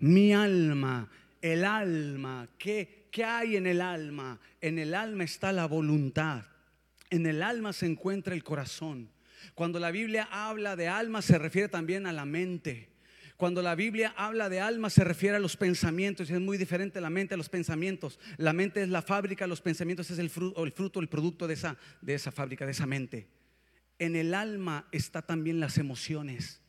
mi 0.00 0.34
alma, 0.34 1.10
el 1.40 1.64
alma. 1.64 2.48
¿Qué, 2.58 3.08
¿Qué 3.10 3.24
hay 3.24 3.56
en 3.56 3.66
el 3.66 3.80
alma? 3.80 4.38
En 4.60 4.78
el 4.78 4.94
alma 4.94 5.24
está 5.24 5.52
la 5.52 5.66
voluntad. 5.66 6.44
En 7.08 7.24
el 7.24 7.42
alma 7.42 7.72
se 7.72 7.86
encuentra 7.86 8.34
el 8.34 8.44
corazón. 8.44 9.08
Cuando 9.54 9.78
la 9.78 9.90
Biblia 9.90 10.28
habla 10.30 10.76
de 10.76 10.88
alma 10.88 11.22
se 11.22 11.38
refiere 11.38 11.68
también 11.68 12.06
a 12.06 12.12
la 12.12 12.24
mente. 12.24 12.90
Cuando 13.38 13.62
la 13.62 13.76
Biblia 13.76 14.12
habla 14.16 14.48
de 14.48 14.58
alma 14.58 14.90
se 14.90 15.04
refiere 15.04 15.36
a 15.36 15.38
los 15.38 15.56
pensamientos 15.56 16.28
y 16.28 16.34
es 16.34 16.40
muy 16.40 16.58
diferente 16.58 17.00
la 17.00 17.08
mente 17.08 17.34
a 17.34 17.36
los 17.36 17.48
pensamientos. 17.48 18.18
La 18.36 18.52
mente 18.52 18.82
es 18.82 18.88
la 18.88 19.00
fábrica, 19.00 19.46
los 19.46 19.60
pensamientos 19.60 20.10
es 20.10 20.18
el 20.18 20.28
fruto, 20.28 20.64
el, 20.64 20.72
fruto, 20.72 20.98
el 20.98 21.08
producto 21.08 21.46
de 21.46 21.54
esa, 21.54 21.78
de 22.00 22.14
esa 22.14 22.32
fábrica, 22.32 22.66
de 22.66 22.72
esa 22.72 22.86
mente. 22.86 23.28
En 24.00 24.16
el 24.16 24.34
alma 24.34 24.88
está 24.90 25.22
también 25.22 25.60
las 25.60 25.78
emociones. 25.78 26.60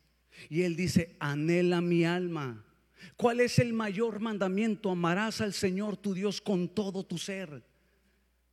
Y 0.47 0.61
él 0.61 0.75
dice, 0.75 1.15
anhela 1.19 1.81
mi 1.81 2.05
alma. 2.05 2.63
¿Cuál 3.17 3.39
es 3.39 3.57
el 3.57 3.73
mayor 3.73 4.19
mandamiento? 4.19 4.91
Amarás 4.91 5.41
al 5.41 5.53
Señor 5.53 5.97
tu 5.97 6.13
Dios 6.13 6.39
con 6.39 6.69
todo 6.69 7.03
tu 7.03 7.17
ser. 7.17 7.63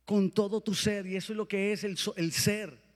Con 0.05 0.31
todo 0.31 0.61
tu 0.61 0.73
ser. 0.73 1.05
Y 1.05 1.17
eso 1.17 1.33
es 1.33 1.37
lo 1.37 1.47
que 1.47 1.71
es 1.71 1.83
el, 1.83 1.95
el 2.15 2.31
ser 2.31 2.86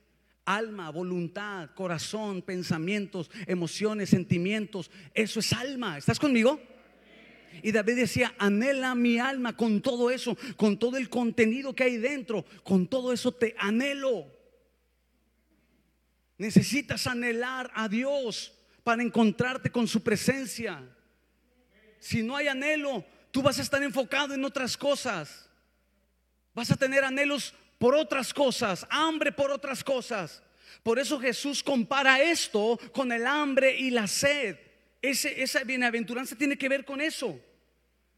alma, 0.44 0.90
voluntad, 0.90 1.70
corazón, 1.74 2.42
pensamientos, 2.42 3.30
emociones, 3.46 4.10
sentimientos. 4.10 4.90
Eso 5.14 5.40
es 5.40 5.52
alma. 5.52 5.98
¿Estás 5.98 6.18
conmigo? 6.18 6.60
Y 7.62 7.70
David 7.70 7.96
decía, 7.96 8.34
anhela 8.38 8.94
mi 8.94 9.18
alma 9.18 9.56
con 9.56 9.82
todo 9.82 10.10
eso, 10.10 10.36
con 10.56 10.78
todo 10.78 10.96
el 10.96 11.08
contenido 11.08 11.74
que 11.74 11.84
hay 11.84 11.96
dentro, 11.98 12.44
con 12.64 12.86
todo 12.86 13.12
eso 13.12 13.32
te 13.32 13.54
anhelo. 13.58 14.26
Necesitas 16.38 17.06
anhelar 17.06 17.70
a 17.74 17.88
Dios 17.88 18.52
para 18.82 19.02
encontrarte 19.02 19.70
con 19.70 19.86
su 19.86 20.02
presencia. 20.02 20.82
Si 22.00 22.22
no 22.22 22.34
hay 22.34 22.48
anhelo, 22.48 23.04
tú 23.30 23.42
vas 23.42 23.58
a 23.58 23.62
estar 23.62 23.82
enfocado 23.82 24.34
en 24.34 24.44
otras 24.44 24.76
cosas. 24.76 25.48
Vas 26.54 26.70
a 26.70 26.76
tener 26.76 27.04
anhelos 27.04 27.54
por 27.82 27.96
otras 27.96 28.32
cosas, 28.32 28.86
hambre 28.90 29.32
por 29.32 29.50
otras 29.50 29.82
cosas. 29.82 30.40
Por 30.84 31.00
eso 31.00 31.18
Jesús 31.18 31.64
compara 31.64 32.22
esto 32.22 32.78
con 32.92 33.10
el 33.10 33.26
hambre 33.26 33.76
y 33.76 33.90
la 33.90 34.06
sed. 34.06 34.56
Ese, 35.02 35.42
esa 35.42 35.64
bienaventuranza 35.64 36.36
tiene 36.36 36.56
que 36.56 36.68
ver 36.68 36.84
con 36.84 37.00
eso. 37.00 37.40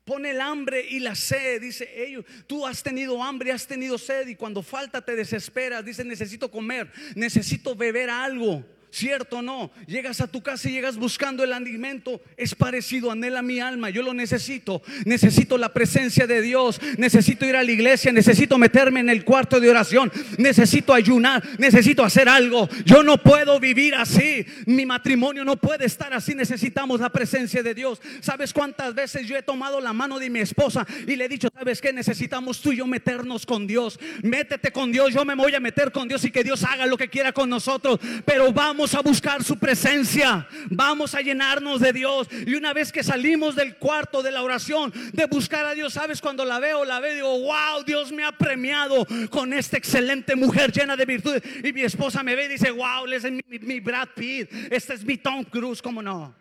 Pone 0.05 0.33
el 0.33 0.42
hambre 0.42 0.87
y 0.87 1.00
la 1.00 1.14
sed, 1.14 1.62
dice 1.62 1.88
ellos. 1.96 2.27
Tú 2.46 2.66
has 2.66 2.83
tenido 2.83 3.22
hambre, 3.22 3.53
has 3.53 3.66
tenido 3.66 3.96
sed 3.96 4.29
y 4.29 4.37
cuando 4.37 4.62
falta 4.62 5.03
te 5.03 5.16
desesperas. 5.16 5.83
Dice, 5.83 6.05
necesito 6.05 6.50
comer, 6.50 6.92
necesito 7.14 7.74
beber 7.74 8.11
algo. 8.11 8.62
¿Cierto 8.94 9.38
o 9.38 9.42
no? 9.42 9.72
Llegas 9.88 10.20
a 10.20 10.28
tu 10.28 10.40
casa 10.40 10.68
y 10.68 10.72
llegas 10.72 10.96
buscando 10.96 11.42
el 11.42 11.52
alimento. 11.52 12.20
Es 12.37 12.54
parecido, 12.54 13.11
anhela 13.11 13.42
mi 13.42 13.59
alma. 13.59 13.90
Yo 13.90 14.04
lo 14.04 14.14
necesito. 14.14 14.83
Necesito 15.04 15.59
la 15.59 15.72
presencia 15.72 16.28
de 16.28 16.40
Dios. 16.40 16.80
Necesito 16.96 17.44
ir 17.44 17.57
a 17.57 17.64
la 17.64 17.72
iglesia. 17.72 18.12
Necesito 18.12 18.57
meterme 18.57 19.00
en 19.00 19.11
el 19.11 19.24
cuarto 19.24 19.59
de 19.59 19.68
oración. 19.68 20.12
Necesito 20.38 20.94
ayunar. 20.94 21.42
Necesito 21.59 22.04
hacer 22.04 22.28
algo. 22.28 22.68
Yo 22.85 23.02
no 23.02 23.20
puedo 23.20 23.59
vivir 23.59 23.96
así. 23.96 24.46
Mi 24.66 24.87
matrimonio 24.87 25.44
no 25.44 25.57
puede 25.57 25.87
estar 25.87 26.14
así. 26.14 26.37
Necesitamos 26.37 27.00
la 27.00 27.11
presencia 27.11 27.64
de 27.64 27.74
Dios. 27.74 28.00
¿Sabes 28.20 28.52
cuántas 28.52 28.94
veces 28.94 29.26
yo 29.26 29.37
he 29.37 29.42
tomado 29.42 29.80
la 29.80 29.92
mano 29.92 30.20
de 30.20 30.30
mi 30.30 30.38
esposa 30.38 30.87
y 31.04 31.16
le 31.16 31.24
he 31.24 31.28
dicho, 31.28 31.48
¿sabes 31.52 31.80
qué? 31.80 31.92
Necesitamos 31.92 32.61
tú 32.61 32.70
y 32.70 32.76
yo 32.76 32.87
meternos 32.87 33.44
con 33.44 33.66
Dios. 33.66 33.98
Métete 34.22 34.70
con 34.70 34.92
Dios. 34.92 35.12
Yo 35.12 35.24
me 35.24 35.35
voy 35.35 35.52
a 35.52 35.59
meter 35.59 35.90
con 35.90 36.07
Dios 36.07 36.24
y 36.24 36.30
que 36.30 36.44
Dios 36.44 36.62
haga 36.62 36.87
lo 36.87 36.96
que 36.96 37.09
quiera 37.09 37.33
con 37.33 37.50
nosotros. 37.50 37.98
Pero 38.24 38.52
vamos 38.52 38.84
a 38.92 39.01
buscar 39.01 39.42
su 39.42 39.57
presencia, 39.59 40.47
vamos 40.68 41.14
a 41.14 41.23
llenarnos 41.23 41.81
de 41.81 41.92
Dios. 41.92 42.29
Y 42.47 42.55
una 42.55 42.75
vez 42.75 42.92
que 42.92 43.03
salimos 43.03 43.57
del 43.57 43.77
cuarto 43.77 44.23
de 44.23 44.31
la 44.31 44.42
oración, 44.42 44.92
de 45.12 45.25
buscar 45.27 45.64
a 45.64 45.75
Dios, 45.75 45.94
sabes, 45.94 46.20
cuando 46.20 46.44
la 46.44 46.59
veo, 46.59 46.85
la 46.85 47.01
veo, 47.01 47.14
digo, 47.14 47.40
wow, 47.40 47.83
Dios 47.87 48.12
me 48.12 48.25
ha 48.25 48.33
premiado 48.33 49.07
con 49.31 49.55
esta 49.55 49.79
excelente 49.79 50.37
mujer 50.37 50.70
llena 50.70 50.97
de 50.97 51.07
virtudes. 51.07 51.42
Y 51.62 51.73
mi 51.73 51.83
esposa 51.83 52.23
me 52.23 52.35
ve 52.35 52.44
y 52.44 52.49
dice, 52.49 52.70
wow, 52.70 53.07
es 53.07 53.25
mi, 53.25 53.42
mi 53.61 53.81
Brad 53.81 54.09
Pitt, 54.14 54.51
este 54.70 54.94
es 54.94 55.05
mi 55.05 55.16
Tom 55.16 55.44
Cruise, 55.44 55.81
¿cómo 55.81 56.03
no? 56.03 56.35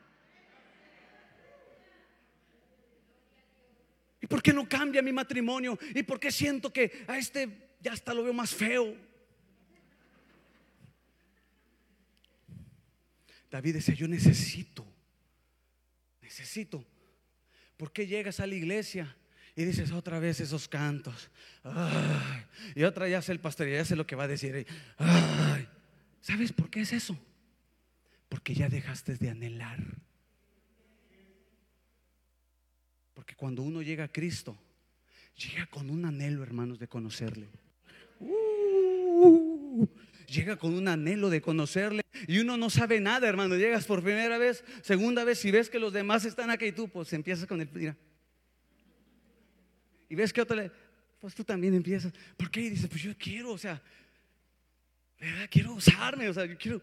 ¿Y 4.19 4.27
por 4.27 4.41
qué 4.41 4.53
no 4.53 4.67
cambia 4.67 5.01
mi 5.01 5.12
matrimonio? 5.12 5.77
¿Y 5.93 6.03
por 6.03 6.19
qué 6.19 6.32
siento 6.32 6.71
que 6.71 7.06
a 7.08 7.17
este 7.17 7.75
ya 7.82 7.93
hasta 7.93 8.13
lo 8.13 8.23
veo 8.23 8.34
más 8.34 8.53
feo? 8.53 9.12
David 13.53 13.75
decía, 13.75 13.93
yo 13.93 14.07
necesito, 14.07 14.83
necesito. 16.23 16.83
¿Por 17.77 17.93
qué 17.93 18.07
llegas 18.07 18.39
a 18.39 18.47
la 18.47 18.55
iglesia 18.55 19.15
y 19.55 19.63
dices 19.63 19.91
otra 19.91 20.17
vez 20.17 20.39
esos 20.39 20.67
cantos? 20.67 21.29
y 22.75 22.81
otra 22.81 23.07
ya 23.07 23.21
sé 23.21 23.31
el 23.31 23.39
pastor, 23.39 23.67
ya 23.67 23.85
sé 23.85 23.95
lo 23.95 24.07
que 24.07 24.15
va 24.15 24.23
a 24.23 24.27
decir. 24.27 24.65
¿Sabes 26.19 26.51
por 26.51 26.71
qué 26.71 26.81
es 26.81 26.93
eso? 26.93 27.15
Porque 28.27 28.55
ya 28.55 28.69
dejaste 28.69 29.17
de 29.17 29.29
anhelar. 29.29 29.77
Porque 33.13 33.35
cuando 33.35 33.61
uno 33.61 33.83
llega 33.83 34.05
a 34.05 34.11
Cristo, 34.11 34.57
llega 35.37 35.67
con 35.67 35.91
un 35.91 36.05
anhelo, 36.05 36.41
hermanos, 36.41 36.79
de 36.79 36.87
conocerle. 36.87 37.49
Uh, 38.19 39.85
llega 40.25 40.55
con 40.55 40.73
un 40.73 40.87
anhelo 40.87 41.29
de 41.29 41.39
conocerle 41.39 42.02
y 42.27 42.39
uno 42.39 42.57
no 42.57 42.69
sabe 42.69 42.99
nada, 42.99 43.27
hermano. 43.27 43.55
Llegas 43.55 43.86
por 43.86 44.01
primera 44.01 44.38
vez, 44.38 44.63
segunda 44.81 45.23
vez 45.23 45.43
y 45.45 45.51
ves 45.51 45.69
que 45.69 45.79
los 45.79 45.93
demás 45.93 46.25
están 46.25 46.49
aquí 46.49 46.65
y 46.65 46.71
tú, 46.71 46.89
pues 46.89 47.12
empiezas 47.13 47.47
con 47.47 47.62
el, 47.62 47.69
mira. 47.71 47.95
Y 50.09 50.15
ves 50.15 50.31
que 50.31 50.41
otro 50.41 50.55
le, 50.55 50.71
pues 51.19 51.33
tú 51.33 51.43
también 51.43 51.73
empiezas. 51.73 52.13
¿Por 52.38 52.51
qué? 52.51 52.62
Y 52.62 52.69
dice, 52.71 52.88
pues 52.88 53.01
yo 53.01 53.17
quiero, 53.17 53.51
o 53.51 53.57
sea, 53.57 53.81
quiero 55.49 55.73
usarme, 55.73 56.29
o 56.29 56.33
sea, 56.33 56.45
yo 56.45 56.57
quiero. 56.57 56.81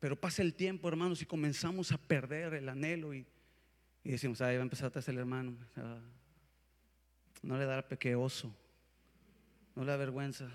Pero 0.00 0.18
pasa 0.18 0.42
el 0.42 0.54
tiempo, 0.54 0.88
hermanos, 0.88 1.22
y 1.22 1.26
comenzamos 1.26 1.90
a 1.92 1.98
perder 1.98 2.54
el 2.54 2.68
anhelo 2.68 3.14
y, 3.14 3.26
decimos, 4.04 4.40
ahí 4.40 4.56
va 4.56 4.62
a 4.62 4.64
empezar 4.64 4.92
a 4.94 4.98
hacer 4.98 5.14
el 5.14 5.20
hermano. 5.20 5.56
no 7.42 7.58
le 7.58 7.64
da 7.64 7.82
pequeoso, 7.86 8.54
no 9.74 9.84
le 9.84 9.90
da 9.90 9.96
vergüenza. 9.96 10.48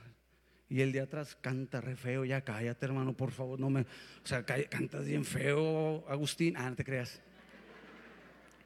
Y 0.74 0.82
el 0.82 0.92
de 0.92 1.02
atrás 1.02 1.38
canta 1.40 1.82
re 1.82 1.96
feo, 1.96 2.26
ya 2.26 2.42
cállate 2.42 2.88
hermano, 2.88 3.14
por 3.14 3.30
favor, 3.30 3.60
no 3.60 3.70
me, 3.70 3.82
o 3.82 3.86
sea, 4.24 4.44
cantas 4.44 5.06
bien 5.06 5.24
feo, 5.24 6.04
Agustín, 6.10 6.58
ah, 6.58 6.68
no 6.68 6.76
te 6.76 6.84
creas. 6.84 7.22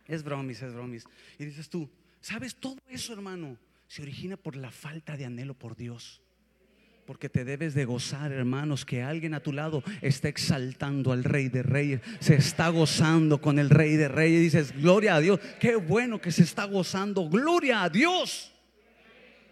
Es 0.05 0.23
bromis, 0.23 0.61
es 0.61 0.73
bromis. 0.73 1.03
Y 1.37 1.43
dices 1.43 1.67
tú, 1.67 1.89
¿sabes? 2.21 2.55
Todo 2.55 2.77
eso, 2.87 3.11
hermano, 3.11 3.57
se 3.89 4.03
origina 4.03 4.37
por 4.37 4.55
la 4.55 4.71
falta 4.71 5.17
de 5.17 5.25
anhelo 5.25 5.53
por 5.53 5.75
Dios. 5.75 6.21
Porque 7.05 7.27
te 7.27 7.43
debes 7.43 7.73
de 7.73 7.83
gozar, 7.83 8.31
hermanos, 8.31 8.85
que 8.85 9.03
alguien 9.03 9.33
a 9.33 9.43
tu 9.43 9.51
lado 9.51 9.83
está 10.01 10.29
exaltando 10.29 11.11
al 11.11 11.25
Rey 11.25 11.49
de 11.49 11.61
Reyes, 11.61 11.99
se 12.21 12.35
está 12.35 12.69
gozando 12.69 13.41
con 13.41 13.59
el 13.59 13.69
Rey 13.69 13.97
de 13.97 14.07
Reyes. 14.07 14.39
Dices, 14.39 14.81
gloria 14.81 15.15
a 15.15 15.19
Dios, 15.19 15.41
qué 15.59 15.75
bueno 15.75 16.21
que 16.21 16.31
se 16.31 16.43
está 16.43 16.63
gozando, 16.63 17.27
gloria 17.27 17.83
a 17.83 17.89
Dios. 17.89 18.53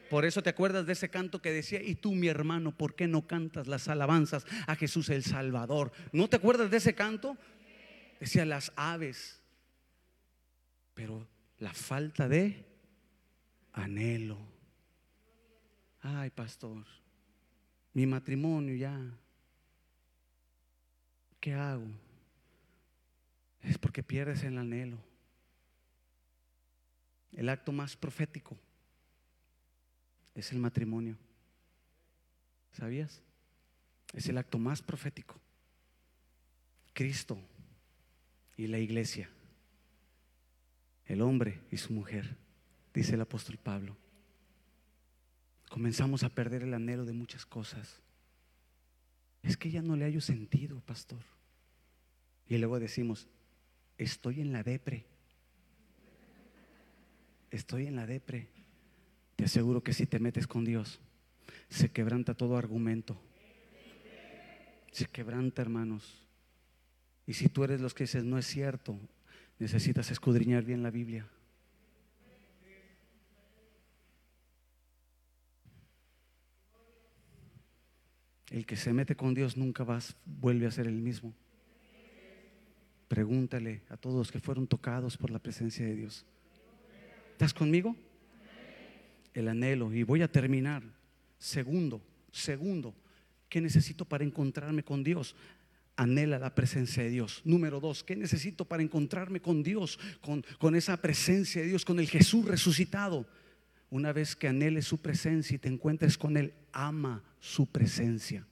Por 0.10 0.26
eso 0.26 0.44
te 0.44 0.50
acuerdas 0.50 0.86
de 0.86 0.94
ese 0.94 1.10
canto 1.10 1.42
que 1.42 1.52
decía, 1.52 1.82
y 1.82 1.96
tú 1.96 2.14
mi 2.14 2.28
hermano, 2.28 2.72
¿por 2.78 2.96
qué 2.96 3.08
no 3.08 3.28
cantas 3.28 3.68
las 3.68 3.88
alabanzas 3.88 4.46
a 4.68 4.76
Jesús 4.76 5.10
el 5.10 5.24
Salvador? 5.24 5.92
¿No 6.12 6.28
te 6.28 6.36
acuerdas 6.36 6.70
de 6.70 6.78
ese 6.78 6.94
canto? 6.94 7.38
Decía 8.20 8.46
las 8.46 8.72
aves, 8.76 9.42
pero 10.94 11.28
la 11.58 11.74
falta 11.74 12.28
de 12.28 12.66
anhelo. 13.74 14.38
Ay, 16.02 16.30
pastor, 16.30 16.86
mi 17.94 18.06
matrimonio 18.06 18.76
ya, 18.76 19.00
¿qué 21.40 21.54
hago? 21.54 21.88
Es 23.62 23.78
porque 23.80 24.04
pierdes 24.04 24.44
el 24.44 24.58
anhelo. 24.58 25.00
El 27.32 27.50
acto 27.50 27.72
más 27.72 27.98
profético 27.98 28.58
es 30.36 30.52
el 30.52 30.60
matrimonio. 30.60 31.18
¿Sabías? 32.74 33.22
Es 34.14 34.28
el 34.28 34.38
acto 34.38 34.60
más 34.60 34.82
profético. 34.82 35.40
Cristo 36.94 37.40
y 38.58 38.68
la 38.68 38.80
iglesia. 38.80 39.30
El 41.06 41.22
hombre 41.22 41.62
y 41.72 41.78
su 41.78 41.94
mujer, 41.94 42.36
dice 42.94 43.16
el 43.16 43.22
apóstol 43.22 43.58
Pablo. 43.58 43.96
Comenzamos 45.70 46.24
a 46.24 46.30
perder 46.30 46.64
el 46.64 46.74
anhelo 46.74 47.06
de 47.06 47.14
muchas 47.14 47.46
cosas. 47.46 48.02
Es 49.44 49.58
que 49.58 49.70
ya 49.70 49.82
no 49.82 49.96
le 49.96 50.06
hallo 50.06 50.22
sentido, 50.22 50.80
pastor. 50.82 51.22
Y 52.48 52.58
luego 52.58 52.80
decimos, 52.80 53.28
estoy 53.98 54.42
en 54.42 54.52
la 54.52 54.64
depre. 54.64 55.06
Estoy 57.52 57.88
en 57.88 57.96
la 57.96 58.06
depre. 58.06 58.50
Te 59.36 59.46
aseguro 59.46 59.84
que 59.84 59.94
si 59.94 60.06
te 60.06 60.20
metes 60.20 60.48
con 60.48 60.64
Dios, 60.64 61.00
se 61.70 61.90
quebranta 61.90 62.34
todo 62.34 62.58
argumento. 62.58 63.20
Se 64.92 65.06
quebranta, 65.06 65.62
hermanos. 65.62 66.26
Y 67.28 67.34
si 67.34 67.50
tú 67.50 67.64
eres 67.64 67.82
los 67.82 67.94
que 67.94 68.06
dices, 68.06 68.24
no 68.24 68.38
es 68.38 68.46
cierto, 68.46 68.98
necesitas 69.60 70.12
escudriñar 70.12 70.64
bien 70.64 70.84
la 70.84 70.92
Biblia. 70.92 71.28
El 78.52 78.66
que 78.66 78.78
se 78.78 78.94
mete 78.94 79.18
con 79.18 79.34
Dios 79.34 79.58
nunca 79.58 79.84
vas, 79.84 80.16
vuelve 80.26 80.68
a 80.68 80.72
ser 80.72 80.88
el 80.88 81.02
mismo. 81.02 81.34
Pregúntale 83.10 83.82
a 83.90 83.98
todos 83.98 84.16
los 84.16 84.32
que 84.32 84.40
fueron 84.40 84.68
tocados 84.68 85.18
por 85.18 85.30
la 85.30 85.40
presencia 85.40 85.86
de 85.86 85.96
Dios. 85.96 86.26
¿Estás 87.34 87.54
conmigo? 87.54 87.98
El 89.36 89.50
anhelo. 89.50 89.94
Y 89.94 90.02
voy 90.02 90.24
a 90.24 90.32
terminar. 90.32 90.82
Segundo, 91.38 92.02
segundo, 92.32 92.96
¿qué 93.50 93.62
necesito 93.62 94.06
para 94.06 94.24
encontrarme 94.24 94.84
con 94.84 95.04
Dios? 95.04 95.36
Anhela 95.98 96.40
la 96.40 96.56
presencia 96.56 97.04
de 97.04 97.10
Dios. 97.10 97.42
Número 97.46 97.80
dos, 97.80 98.04
¿qué 98.04 98.16
necesito 98.16 98.66
para 98.66 98.82
encontrarme 98.82 99.42
con 99.42 99.62
Dios? 99.62 100.00
Con, 100.22 100.44
con 100.58 100.76
esa 100.76 100.98
presencia 100.98 101.62
de 101.62 101.68
Dios, 101.68 101.86
con 101.86 102.00
el 102.00 102.08
Jesús 102.08 102.46
resucitado. 102.46 103.28
Una 103.90 104.12
vez 104.12 104.36
que 104.36 104.48
anheles 104.48 104.86
su 104.86 104.98
presencia 104.98 105.56
y 105.56 105.60
te 105.60 105.70
encuentres 105.70 106.18
con 106.18 106.36
Él, 106.38 106.54
ama 106.72 107.24
su 107.40 107.68
presencia. 107.68 108.48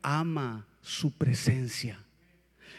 Ama 0.00 0.66
su 0.80 1.12
presencia. 1.12 2.02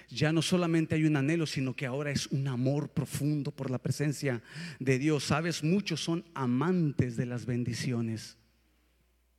Ya 0.10 0.32
no 0.32 0.42
solamente 0.42 0.96
hay 0.96 1.06
un 1.06 1.16
anhelo, 1.16 1.46
sino 1.46 1.76
que 1.76 1.86
ahora 1.86 2.12
es 2.12 2.28
un 2.28 2.48
amor 2.48 2.90
profundo 2.90 3.52
por 3.52 3.70
la 3.72 3.78
presencia 3.78 4.42
de 4.80 5.00
Dios. 5.00 5.26
Sabes, 5.26 5.64
muchos 5.64 6.04
son 6.04 6.24
amantes 6.34 7.18
de 7.18 7.26
las 7.26 7.46
bendiciones, 7.46 8.38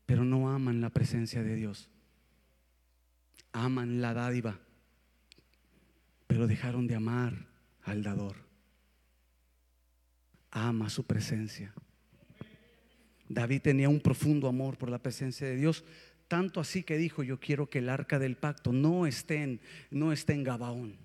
pero 0.07 0.25
no 0.25 0.51
aman 0.51 0.81
la 0.81 0.91
presencia 0.91 1.43
de 1.43 1.55
Dios. 1.55 1.91
Aman 3.53 4.01
la 4.01 4.15
dádiva, 4.15 4.59
pero 6.27 6.47
dejaron 6.47 6.87
de 6.87 6.97
amar 6.97 7.47
al 7.83 8.03
dador. 8.03 8.37
Ama 10.51 10.91
su 10.91 11.05
presencia. 11.05 11.73
David 13.29 13.63
tenía 13.63 13.89
un 13.89 14.01
profundo 14.01 14.49
amor 14.49 14.77
por 14.77 14.91
la 14.91 14.99
presencia 14.99 15.47
de 15.47 15.57
Dios, 15.57 15.85
tanto 16.29 16.61
así 16.61 16.83
que 16.83 16.97
dijo, 16.97 17.23
yo 17.23 17.39
quiero 17.39 17.69
que 17.69 17.79
el 17.79 17.89
arca 17.89 18.19
del 18.19 18.37
pacto 18.37 18.73
no 18.73 19.07
esté 19.07 19.43
en, 19.43 19.61
no 19.91 20.13
esté 20.13 20.33
en 20.33 20.45
Gabaón. 20.45 20.97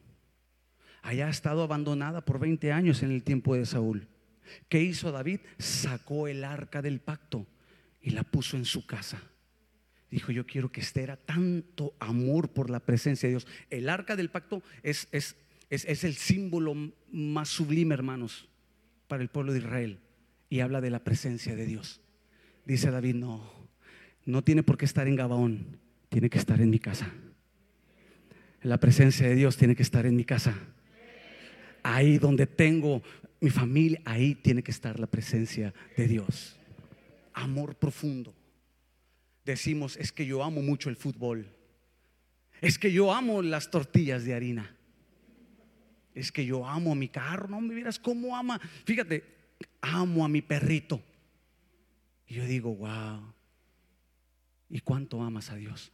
Allá 1.02 1.28
ha 1.28 1.32
estado 1.32 1.64
abandonada 1.64 2.26
por 2.26 2.40
20 2.40 2.72
años 2.72 3.04
en 3.04 3.12
el 3.12 3.24
tiempo 3.24 3.56
de 3.56 3.66
Saúl. 3.66 4.08
¿Qué 4.68 4.82
hizo 4.82 5.12
David? 5.12 5.40
Sacó 5.58 6.28
el 6.28 6.44
arca 6.44 6.82
del 6.82 7.00
pacto 7.00 7.48
y 8.02 8.12
la 8.12 8.24
puso 8.24 8.58
en 8.58 8.66
su 8.66 8.86
casa. 8.86 9.22
Dijo, 10.10 10.32
yo 10.32 10.46
quiero 10.46 10.72
que 10.72 10.82
esté, 10.82 11.04
era 11.04 11.18
tanto 11.18 11.94
amor 12.00 12.50
por 12.50 12.70
la 12.70 12.80
presencia 12.80 13.28
de 13.28 13.34
Dios. 13.34 13.48
El 13.70 13.90
arca 13.90 14.16
del 14.16 14.30
pacto 14.30 14.64
es, 14.82 15.08
es, 15.12 15.36
es, 15.70 15.86
es 15.86 16.04
el 16.04 16.16
símbolo 16.16 16.76
más 17.12 17.50
sublime, 17.50 17.94
hermanos, 17.94 18.50
para 19.08 19.22
el 19.22 19.30
pueblo 19.30 19.54
de 19.54 19.60
Israel. 19.60 20.00
Y 20.50 20.62
habla 20.62 20.82
de 20.82 20.90
la 20.90 21.04
presencia 21.04 21.56
de 21.56 21.66
Dios. 21.68 22.02
Dice 22.66 22.90
David, 22.90 23.16
no, 23.16 23.59
no 24.30 24.44
tiene 24.44 24.64
por 24.64 24.78
qué 24.78 24.86
estar 24.86 25.08
en 25.08 25.16
Gabaón, 25.16 25.80
tiene 26.10 26.30
que 26.30 26.38
estar 26.38 26.62
en 26.62 26.70
mi 26.70 26.80
casa. 26.80 27.12
La 28.62 28.78
presencia 28.80 29.28
de 29.28 29.36
Dios 29.36 29.58
tiene 29.58 29.76
que 29.76 29.84
estar 29.84 30.06
en 30.06 30.16
mi 30.16 30.24
casa. 30.24 30.56
Ahí 31.82 32.20
donde 32.20 32.46
tengo 32.46 33.02
mi 33.40 33.50
familia, 33.50 34.02
ahí 34.06 34.36
tiene 34.36 34.62
que 34.62 34.72
estar 34.72 35.00
la 35.00 35.08
presencia 35.08 35.74
de 35.98 36.08
Dios. 36.08 36.60
Amor 37.34 37.76
profundo. 37.76 38.36
Decimos, 39.46 39.98
es 39.98 40.12
que 40.12 40.26
yo 40.26 40.44
amo 40.44 40.62
mucho 40.62 40.90
el 40.90 40.96
fútbol. 40.96 41.48
Es 42.62 42.78
que 42.78 42.92
yo 42.92 43.12
amo 43.12 43.42
las 43.42 43.72
tortillas 43.72 44.26
de 44.26 44.36
harina. 44.36 44.76
Es 46.14 46.32
que 46.32 46.46
yo 46.46 46.68
amo 46.68 46.94
mi 46.94 47.08
carro. 47.08 47.48
No 47.48 47.62
me 47.62 47.74
miras 47.74 47.98
cómo 47.98 48.36
ama. 48.36 48.60
Fíjate, 48.86 49.24
amo 49.82 50.24
a 50.24 50.30
mi 50.30 50.42
perrito. 50.42 51.02
Y 52.28 52.36
yo 52.36 52.46
digo, 52.46 52.76
wow, 52.76 53.34
¿y 54.70 54.80
cuánto 54.82 55.22
amas 55.22 55.50
a 55.50 55.56
Dios? 55.56 55.92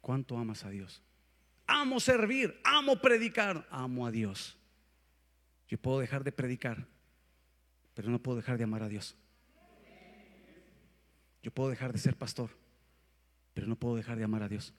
¿Cuánto 0.00 0.36
amas 0.36 0.64
a 0.64 0.70
Dios? 0.70 1.02
Amo 1.66 2.00
servir, 2.00 2.60
amo 2.64 2.96
predicar, 3.00 3.66
amo 3.70 4.06
a 4.06 4.10
Dios. 4.10 4.58
Yo 5.68 5.78
puedo 5.78 6.00
dejar 6.00 6.24
de 6.24 6.32
predicar, 6.32 6.88
pero 7.94 8.10
no 8.10 8.18
puedo 8.18 8.38
dejar 8.38 8.58
de 8.58 8.64
amar 8.64 8.82
a 8.82 8.88
Dios. 8.88 9.16
Yo 11.42 11.52
puedo 11.52 11.70
dejar 11.70 11.92
de 11.92 11.98
ser 11.98 12.16
pastor, 12.16 12.50
pero 13.54 13.66
no 13.66 13.76
puedo 13.76 13.96
dejar 13.96 14.18
de 14.18 14.24
amar 14.24 14.42
a 14.42 14.48
Dios. 14.48 14.74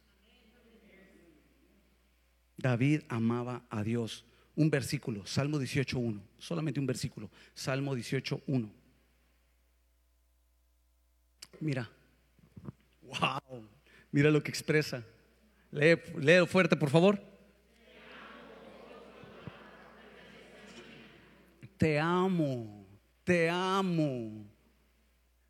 David 2.57 3.03
amaba 3.07 3.65
a 3.69 3.83
Dios. 3.83 4.25
Un 4.55 4.69
versículo, 4.69 5.25
Salmo 5.25 5.59
18.1, 5.59 6.21
solamente 6.37 6.79
un 6.79 6.85
versículo, 6.85 7.31
Salmo 7.53 7.95
18.1. 7.95 8.80
Mira, 11.61 11.87
wow, 13.03 13.69
mira 14.11 14.31
lo 14.31 14.41
que 14.41 14.49
expresa. 14.49 15.03
Lee, 15.69 15.95
fuerte, 16.47 16.75
por 16.75 16.89
favor. 16.89 17.21
Te 21.77 21.99
amo, 21.99 22.87
te 23.23 23.47
amo. 23.47 24.43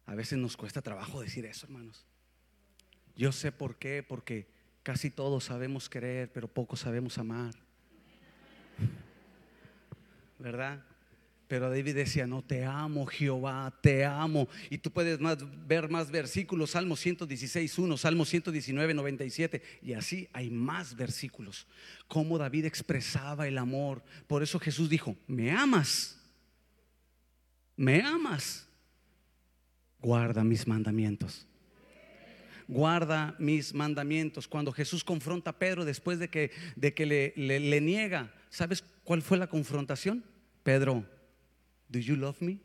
A 0.06 0.14
veces 0.14 0.38
nos 0.38 0.58
cuesta 0.58 0.82
trabajo 0.82 1.22
decir 1.22 1.46
eso, 1.46 1.66
hermanos. 1.66 2.06
Yo 3.16 3.32
sé 3.32 3.54
por 3.54 3.78
qué, 3.78 4.04
porque 4.04 4.50
casi 4.84 5.10
todos 5.12 5.46
sabemos 5.46 5.90
querer, 5.90 6.30
pero 6.34 6.50
pocos 6.50 6.82
sabemos 6.82 7.18
amar. 7.18 7.56
¿Verdad? 10.38 10.84
Pero 11.52 11.70
David 11.70 11.96
decía, 11.96 12.26
no, 12.26 12.42
te 12.42 12.64
amo 12.64 13.06
Jehová, 13.06 13.78
te 13.82 14.06
amo. 14.06 14.48
Y 14.70 14.78
tú 14.78 14.90
puedes 14.90 15.20
ver 15.68 15.90
más 15.90 16.10
versículos, 16.10 16.72
Salmo 16.72 16.96
116, 16.96 17.78
1, 17.78 17.98
Salmo 17.98 18.24
119, 18.24 18.94
97. 18.94 19.62
Y 19.82 19.92
así 19.92 20.30
hay 20.32 20.50
más 20.50 20.96
versículos. 20.96 21.68
Cómo 22.08 22.38
David 22.38 22.64
expresaba 22.64 23.50
el 23.50 23.58
amor. 23.58 24.02
Por 24.28 24.44
eso 24.44 24.60
Jesús 24.60 24.90
dijo, 24.90 25.18
me 25.28 25.52
amas. 25.52 26.18
Me 27.76 28.02
amas. 28.02 28.66
Guarda 30.00 30.46
mis 30.46 30.66
mandamientos. 30.66 31.46
Guarda 32.66 33.36
mis 33.40 33.74
mandamientos. 33.74 34.48
Cuando 34.48 34.72
Jesús 34.72 35.04
confronta 35.04 35.50
a 35.50 35.60
Pedro 35.60 35.84
después 35.84 36.18
de 36.18 36.30
que, 36.30 36.50
le 37.36 37.82
niega, 37.82 38.34
¿sabes 38.50 38.86
cuál 39.04 39.22
fue 39.22 39.38
la 39.38 39.48
confrontación? 39.48 40.24
Pedro, 40.64 41.06
¿do 41.92 42.00
you 42.00 42.16
love 42.16 42.42
me? 42.42 42.58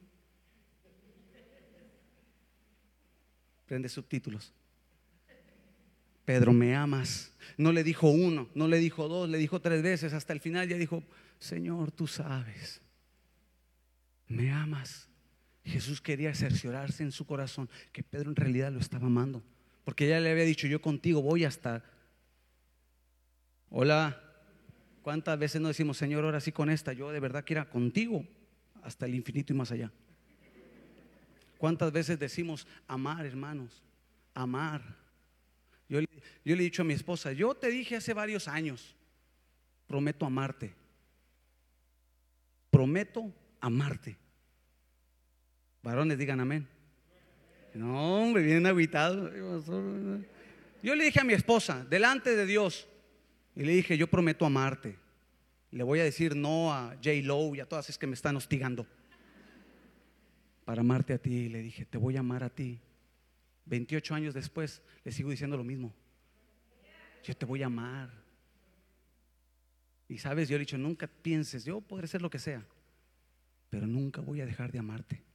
Prende 3.67 3.89
subtítulos. 3.89 4.53
Pedro, 6.25 6.53
¿me 6.53 6.75
amas? 6.75 7.33
No 7.57 7.73
le 7.73 7.83
dijo 7.83 8.09
uno, 8.09 8.49
no 8.55 8.69
le 8.69 8.79
dijo 8.79 9.09
dos, 9.09 9.29
le 9.29 9.39
dijo 9.39 9.61
tres 9.61 9.83
veces. 9.83 10.13
Hasta 10.13 10.33
el 10.33 10.41
final 10.41 10.69
ya 10.69 10.77
dijo, 10.77 11.03
Señor, 11.41 11.91
tú 11.91 12.07
sabes, 12.07 12.81
¿me 14.29 14.51
amas? 14.53 15.09
Jesús 15.65 16.01
quería 16.01 16.33
cerciorarse 16.35 17.03
en 17.03 17.11
su 17.11 17.27
corazón 17.27 17.69
que 17.93 18.05
Pedro 18.05 18.31
en 18.31 18.37
realidad 18.37 18.71
lo 18.71 18.79
estaba 18.79 19.07
amando. 19.07 19.43
Porque 19.85 20.09
ya 20.09 20.21
le 20.21 20.31
había 20.31 20.45
dicho, 20.45 20.69
yo 20.69 20.81
contigo 20.81 21.23
voy 21.23 21.45
hasta... 21.45 21.85
Hola, 23.71 24.23
¿cuántas 25.03 25.37
veces 25.39 25.61
no 25.61 25.69
decimos, 25.69 25.97
Señor, 25.97 26.25
ahora 26.25 26.41
sí 26.41 26.53
con 26.53 26.71
esta? 26.71 26.93
Yo 26.93 27.11
de 27.11 27.19
verdad 27.19 27.45
quiero 27.45 27.69
contigo 27.69 28.25
hasta 28.87 29.05
el 29.05 29.17
infinito 29.17 29.53
y 29.53 29.57
más 29.57 29.73
allá. 29.73 29.91
¿Cuántas 31.59 31.91
veces 31.91 32.19
decimos 32.19 32.67
amar, 32.87 33.27
hermanos? 33.27 33.83
Amar. 34.33 34.81
Yo, 35.89 36.01
yo 36.01 36.07
le 36.45 36.55
he 36.55 36.65
dicho 36.65 36.83
a 36.83 36.85
mi 36.85 36.95
esposa, 36.95 37.33
yo 37.33 37.55
te 37.55 37.69
dije 37.69 37.97
hace 37.97 38.15
varios 38.15 38.47
años, 38.47 38.95
prometo 39.89 40.25
amarte. 40.25 40.73
Prometo 42.71 43.33
amarte. 43.61 44.17
Varones, 45.83 46.17
digan 46.17 46.41
amén. 46.41 46.69
No, 47.75 48.23
hombre, 48.23 48.43
vienen 48.43 48.67
aguitados. 48.67 49.33
Yo 50.83 50.95
le 50.95 51.05
dije 51.05 51.21
a 51.21 51.25
mi 51.25 51.33
esposa, 51.33 51.85
delante 51.85 52.37
de 52.37 52.47
Dios, 52.47 52.87
y 53.57 53.65
le 53.65 53.73
dije, 53.73 53.99
yo 53.99 54.07
prometo 54.07 54.47
amarte. 54.47 54.97
Le 55.71 55.83
voy 55.83 56.01
a 56.01 56.05
decir 56.05 56.37
no 56.37 56.73
a 56.73 56.95
J. 56.97 57.11
Lowe 57.23 57.57
y 57.57 57.61
a 57.61 57.69
todas 57.69 57.89
es 57.91 57.99
que 57.99 58.07
me 58.07 58.15
están 58.15 58.37
hostigando. 58.37 58.87
Para 60.65 60.81
amarte 60.81 61.13
a 61.13 61.19
ti, 61.19 61.49
le 61.49 61.61
dije, 61.61 61.85
te 61.85 61.99
voy 61.99 62.17
a 62.17 62.21
amar 62.21 62.43
a 62.43 62.51
ti. 62.51 62.81
28 63.67 64.15
años 64.15 64.35
después, 64.35 64.83
le 65.05 65.13
sigo 65.13 65.31
diciendo 65.31 65.57
lo 65.57 65.65
mismo. 65.65 65.93
Yo 67.25 67.37
te 67.37 67.47
voy 67.47 67.63
a 67.63 67.67
amar. 67.67 68.11
Y 70.09 70.19
sabes, 70.19 70.49
yo 70.49 70.57
le 70.57 70.63
he 70.63 70.67
dicho, 70.67 70.79
nunca 70.79 71.09
pienses, 71.09 71.65
yo 71.65 71.81
podré 71.81 72.07
ser 72.07 72.23
lo 72.23 72.31
que 72.31 72.39
sea, 72.39 72.65
pero 73.71 73.87
nunca 73.87 74.21
voy 74.21 74.41
a 74.41 74.47
dejar 74.47 74.71
de 74.71 74.79
amarte 74.79 75.27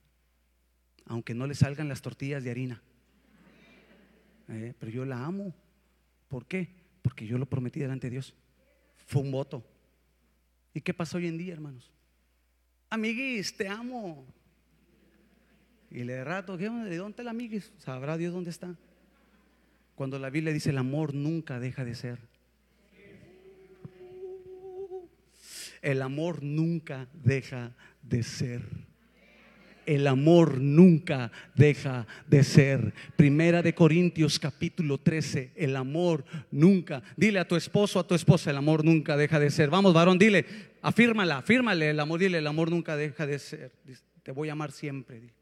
aunque 1.05 1.33
no 1.33 1.47
le 1.47 1.55
salgan 1.55 1.89
las 1.89 2.01
tortillas 2.01 2.43
de 2.43 2.51
harina. 2.51 2.81
Eh, 4.47 4.73
pero 4.79 4.91
yo 4.91 5.05
la 5.05 5.25
amo. 5.25 5.53
¿Por 6.27 6.45
qué? 6.45 6.69
Porque 7.01 7.25
yo 7.25 7.37
lo 7.37 7.45
prometí 7.45 7.79
delante 7.81 8.07
de 8.07 8.11
Dios. 8.11 8.33
Fue 9.07 9.21
un 9.21 9.31
voto. 9.31 9.61
¿Y 10.73 10.81
qué 10.81 10.93
pasa 10.93 11.17
hoy 11.17 11.27
en 11.27 11.37
día, 11.37 11.53
hermanos? 11.53 11.91
Amiguis, 12.89 13.55
te 13.55 13.67
amo. 13.67 14.25
Y 15.89 16.03
le 16.03 16.13
de 16.13 16.23
rato. 16.23 16.57
¿de 16.57 16.67
dónde 16.67 17.11
está 17.11 17.21
el 17.21 17.27
amiguis? 17.27 17.73
Sabrá 17.77 18.17
Dios 18.17 18.33
dónde 18.33 18.49
está. 18.49 18.75
Cuando 19.95 20.17
la 20.19 20.29
Biblia 20.29 20.53
dice 20.53 20.69
el 20.69 20.77
amor 20.77 21.13
nunca 21.13 21.59
deja 21.59 21.83
de 21.83 21.95
ser. 21.95 22.19
El 25.81 26.01
amor 26.01 26.43
nunca 26.43 27.07
deja 27.13 27.75
de 28.01 28.23
ser. 28.23 28.90
El 29.85 30.07
amor 30.07 30.59
nunca 30.59 31.31
deja 31.55 32.07
de 32.27 32.43
ser. 32.43 32.93
Primera 33.15 33.61
de 33.61 33.73
Corintios 33.73 34.39
capítulo 34.39 34.97
13. 34.99 35.53
El 35.55 35.75
amor 35.75 36.23
nunca. 36.51 37.01
Dile 37.17 37.39
a 37.39 37.47
tu 37.47 37.55
esposo, 37.55 37.99
a 37.99 38.07
tu 38.07 38.15
esposa, 38.15 38.51
el 38.51 38.57
amor 38.57 38.85
nunca 38.85 39.17
deja 39.17 39.39
de 39.39 39.49
ser. 39.49 39.69
Vamos, 39.69 39.93
varón, 39.93 40.17
dile, 40.17 40.45
afírmala, 40.81 41.37
afírmale 41.37 41.89
el 41.89 41.99
amor, 41.99 42.19
dile, 42.19 42.37
el 42.37 42.47
amor 42.47 42.69
nunca 42.69 42.95
deja 42.95 43.25
de 43.25 43.39
ser. 43.39 43.71
Te 44.23 44.31
voy 44.31 44.49
a 44.49 44.53
amar 44.53 44.71
siempre. 44.71 45.33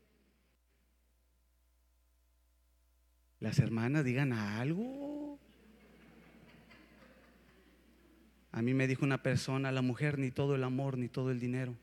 Las 3.39 3.59
hermanas 3.59 4.03
digan 4.03 4.33
algo. 4.33 5.39
A 8.51 8.61
mí 8.61 8.73
me 8.73 8.87
dijo 8.87 9.05
una 9.05 9.21
persona, 9.21 9.71
la 9.71 9.81
mujer 9.81 10.17
ni 10.19 10.31
todo 10.31 10.55
el 10.55 10.63
amor 10.63 10.97
ni 10.97 11.07
todo 11.07 11.31
el 11.31 11.39
dinero. 11.39 11.75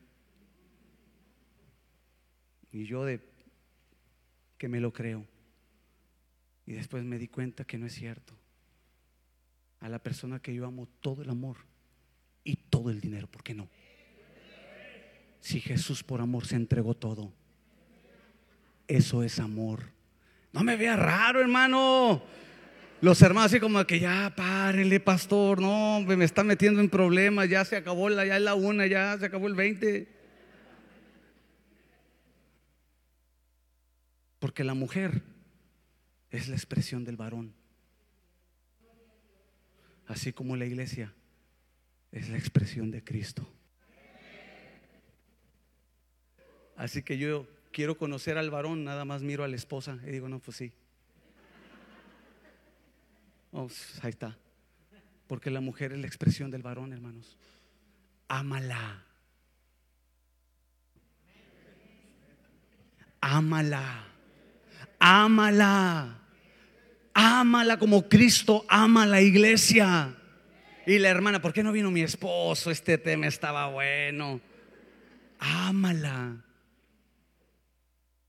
Y 2.76 2.84
yo 2.84 3.06
de 3.06 3.20
que 4.58 4.68
me 4.68 4.80
lo 4.80 4.92
creo. 4.92 5.26
Y 6.66 6.72
después 6.74 7.04
me 7.04 7.18
di 7.18 7.26
cuenta 7.26 7.64
que 7.64 7.78
no 7.78 7.86
es 7.86 7.94
cierto. 7.94 8.34
A 9.80 9.88
la 9.88 9.98
persona 9.98 10.40
que 10.40 10.54
yo 10.54 10.66
amo 10.66 10.86
todo 11.00 11.22
el 11.22 11.30
amor 11.30 11.56
y 12.44 12.56
todo 12.56 12.90
el 12.90 13.00
dinero, 13.00 13.28
¿por 13.28 13.42
qué 13.42 13.54
no? 13.54 13.70
Si 15.40 15.58
Jesús 15.60 16.02
por 16.02 16.20
amor 16.20 16.46
se 16.46 16.56
entregó 16.56 16.94
todo, 16.94 17.32
eso 18.86 19.22
es 19.22 19.40
amor. 19.40 19.84
No 20.52 20.62
me 20.62 20.76
vea 20.76 20.96
raro, 20.96 21.40
hermano. 21.40 22.22
Los 23.00 23.22
hermanos 23.22 23.52
así 23.52 23.60
como 23.60 23.86
que 23.86 24.00
ya 24.00 24.34
párenle, 24.36 25.00
pastor, 25.00 25.62
no, 25.62 26.00
me 26.02 26.24
está 26.26 26.44
metiendo 26.44 26.80
en 26.80 26.90
problemas, 26.90 27.48
ya 27.48 27.64
se 27.64 27.76
acabó 27.76 28.10
la, 28.10 28.26
ya 28.26 28.36
es 28.36 28.42
la 28.42 28.54
una, 28.54 28.86
ya 28.86 29.16
se 29.18 29.24
acabó 29.24 29.46
el 29.46 29.54
20. 29.54 30.15
Porque 34.46 34.62
la 34.62 34.74
mujer 34.74 35.22
es 36.30 36.46
la 36.46 36.54
expresión 36.54 37.02
del 37.02 37.16
varón. 37.16 37.52
Así 40.06 40.32
como 40.32 40.54
la 40.54 40.64
iglesia 40.64 41.12
es 42.12 42.28
la 42.28 42.38
expresión 42.38 42.92
de 42.92 43.02
Cristo. 43.02 43.44
Así 46.76 47.02
que 47.02 47.18
yo 47.18 47.48
quiero 47.72 47.98
conocer 47.98 48.38
al 48.38 48.50
varón, 48.50 48.84
nada 48.84 49.04
más 49.04 49.20
miro 49.20 49.42
a 49.42 49.48
la 49.48 49.56
esposa 49.56 49.98
y 50.06 50.12
digo, 50.12 50.28
no, 50.28 50.38
pues 50.38 50.58
sí. 50.58 50.72
Oh, 53.50 53.68
ahí 54.02 54.10
está. 54.10 54.38
Porque 55.26 55.50
la 55.50 55.60
mujer 55.60 55.92
es 55.92 55.98
la 55.98 56.06
expresión 56.06 56.52
del 56.52 56.62
varón, 56.62 56.92
hermanos. 56.92 57.36
Ámala. 58.28 59.04
Ámala. 63.20 64.12
Ámala. 65.08 66.18
Ámala 67.14 67.78
como 67.78 68.08
Cristo 68.08 68.64
ama 68.68 69.04
a 69.04 69.06
la 69.06 69.22
iglesia. 69.22 70.14
Y 70.86 70.98
la 70.98 71.08
hermana, 71.08 71.40
¿por 71.40 71.52
qué 71.52 71.62
no 71.62 71.72
vino 71.72 71.90
mi 71.90 72.02
esposo? 72.02 72.70
Este 72.70 72.98
tema 72.98 73.26
estaba 73.26 73.68
bueno. 73.68 74.40
Ámala. 75.38 76.44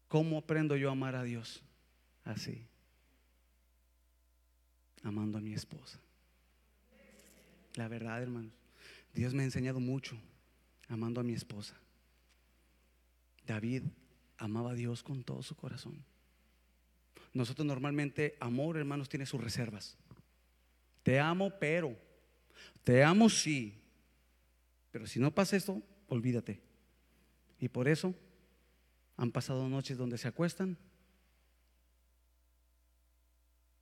¿Cómo 0.08 0.38
aprendo 0.38 0.76
yo 0.76 0.90
a 0.90 0.94
amar 0.94 1.16
a 1.16 1.24
Dios? 1.24 1.62
Así 2.24 2.68
amando 5.08 5.38
a 5.38 5.42
mi 5.42 5.54
esposa. 5.54 6.00
La 7.76 7.88
verdad, 7.88 8.22
hermanos, 8.22 8.52
Dios 9.14 9.34
me 9.34 9.44
ha 9.44 9.46
enseñado 9.46 9.80
mucho 9.80 10.18
amando 10.90 11.22
a 11.22 11.24
mi 11.24 11.34
esposa. 11.34 11.76
David 13.46 13.84
amaba 14.38 14.72
a 14.72 14.76
Dios 14.76 15.04
con 15.04 15.24
todo 15.24 15.42
su 15.42 15.56
corazón. 15.56 16.04
Nosotros 17.34 17.66
normalmente, 17.66 18.36
amor, 18.40 18.78
hermanos, 18.78 19.10
tiene 19.10 19.26
sus 19.26 19.44
reservas. 19.44 19.98
Te 21.04 21.20
amo, 21.20 21.52
pero. 21.60 21.96
Te 22.84 23.04
amo, 23.04 23.30
sí. 23.30 23.80
Pero 24.92 25.08
si 25.08 25.20
no 25.20 25.34
pasa 25.34 25.56
esto, 25.56 25.82
olvídate. 26.08 26.60
Y 27.60 27.70
por 27.70 27.88
eso 27.88 28.14
han 29.16 29.32
pasado 29.32 29.68
noches 29.68 29.98
donde 29.98 30.18
se 30.18 30.28
acuestan. 30.28 30.78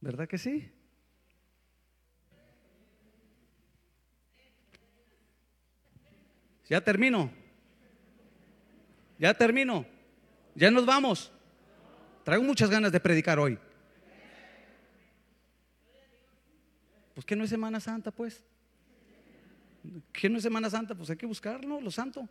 ¿Verdad 0.02 0.28
que 0.28 0.38
sí? 0.38 0.72
Ya 6.68 6.82
termino. 6.82 7.32
Ya 9.20 9.34
termino. 9.34 9.86
Ya 10.56 10.72
nos 10.72 10.86
vamos. 10.86 11.32
Traigo 12.26 12.44
muchas 12.44 12.72
ganas 12.72 12.92
de 12.92 13.00
predicar 13.00 13.38
hoy. 13.38 13.56
Pues 17.14 17.24
que 17.24 17.36
no 17.36 17.44
es 17.44 17.52
Semana 17.52 17.80
Santa, 17.80 18.10
pues. 18.10 18.44
¿Qué 20.12 20.28
no 20.28 20.38
es 20.38 20.44
Semana 20.44 20.68
Santa? 20.68 20.96
Pues 20.96 21.08
hay 21.12 21.18
que 21.18 21.28
buscarlo, 21.28 21.80
lo 21.80 21.92
santo. 21.92 22.28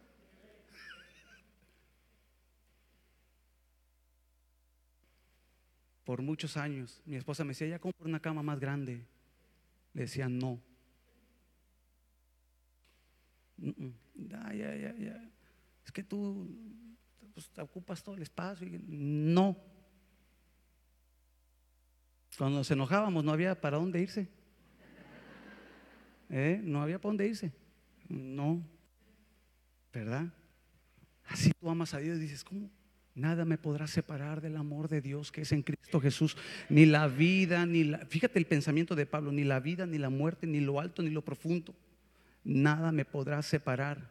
Por 6.05 6.23
muchos 6.23 6.57
años, 6.57 7.01
mi 7.07 7.15
esposa 7.15 7.45
me 7.45 7.51
decía, 7.51 7.69
ya 7.69 7.79
compro 7.79 8.09
una 8.09 8.19
cama 8.19 8.43
más 8.43 8.59
grande. 8.59 9.07
Le 9.93 10.03
decía, 10.03 10.29
no. 10.29 10.61
Ya, 13.57 14.53
ya, 14.53 14.75
ya. 14.77 15.31
Es 15.87 15.93
que 15.93 16.03
tú 16.03 16.51
pues, 17.33 17.49
ocupas 17.61 18.03
todo 18.03 18.17
el 18.17 18.23
espacio. 18.23 18.69
no. 18.89 19.73
Cuando 22.37 22.59
nos 22.59 22.71
enojábamos 22.71 23.25
no 23.25 23.33
había 23.33 23.61
para 23.61 23.79
dónde 23.79 24.01
irse. 24.01 24.29
¿Eh? 26.31 26.61
No 26.63 26.83
había 26.83 26.99
para 26.99 27.11
dónde 27.11 27.29
irse. 27.29 27.53
No. 28.09 28.63
¿Verdad? 29.93 30.27
Así 31.27 31.53
tú 31.59 31.71
amas 31.71 31.95
a 31.95 31.99
Dios 31.99 32.19
y 32.19 32.23
dices, 32.23 32.45
¿cómo? 32.45 32.71
Nada 33.15 33.45
me 33.45 33.59
podrá 33.59 33.87
separar 33.87 34.41
del 34.41 34.57
amor 34.57 34.89
de 34.89 35.01
Dios 35.01 35.31
que 35.31 35.43
es 35.43 35.53
en 35.53 35.63
Cristo 35.63 36.01
Jesús. 36.01 36.37
Ni 36.69 36.85
la 36.85 37.07
vida, 37.07 37.65
ni 37.65 37.85
la... 37.85 37.99
Fíjate 38.07 38.39
el 38.39 38.47
pensamiento 38.47 38.97
de 38.97 39.07
Pablo, 39.07 39.31
ni 39.31 39.45
la 39.45 39.61
vida, 39.61 39.87
ni 39.87 39.99
la 39.99 40.11
muerte, 40.11 40.47
ni 40.47 40.61
lo 40.61 40.81
alto, 40.81 41.03
ni 41.03 41.11
lo 41.11 41.23
profundo 41.23 41.75
nada 42.45 42.93
me 42.93 43.05
podrá 43.05 43.43
separar. 43.43 44.11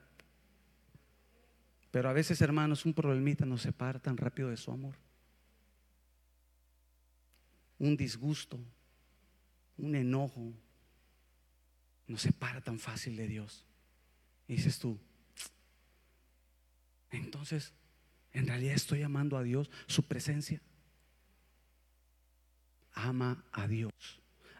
Pero 1.91 2.09
a 2.09 2.13
veces, 2.13 2.41
hermanos, 2.41 2.85
un 2.85 2.93
problemita 2.93 3.45
nos 3.45 3.61
separa 3.61 3.99
tan 3.99 4.17
rápido 4.17 4.49
de 4.49 4.57
su 4.57 4.71
amor. 4.71 4.95
Un 7.83 7.97
disgusto, 7.97 8.57
un 9.77 9.93
enojo, 9.93 10.53
nos 12.07 12.21
separa 12.21 12.61
tan 12.61 12.79
fácil 12.79 13.17
de 13.17 13.27
Dios. 13.27 13.65
Y 14.47 14.55
dices 14.55 14.79
tú, 14.79 14.97
entonces, 17.11 17.73
en 18.31 18.47
realidad 18.47 18.73
estoy 18.73 19.01
amando 19.01 19.37
a 19.37 19.43
Dios, 19.43 19.69
su 19.87 20.03
presencia. 20.03 20.61
Ama 22.93 23.43
a 23.51 23.67
Dios, 23.67 23.91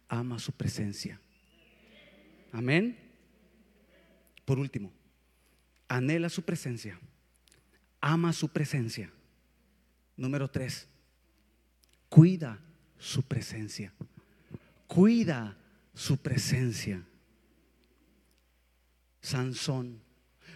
ama 0.09 0.37
su 0.37 0.51
presencia. 0.51 1.21
Amén. 2.51 2.97
Por 4.43 4.59
último, 4.59 4.91
anhela 5.87 6.27
su 6.27 6.43
presencia, 6.43 6.99
ama 8.01 8.33
su 8.33 8.49
presencia. 8.49 9.13
Número 10.17 10.51
tres, 10.51 10.89
cuida 12.09 12.59
su 13.03 13.21
presencia. 13.21 13.93
Cuida 14.87 15.57
su 15.93 16.17
presencia. 16.17 17.03
Sansón, 19.21 20.01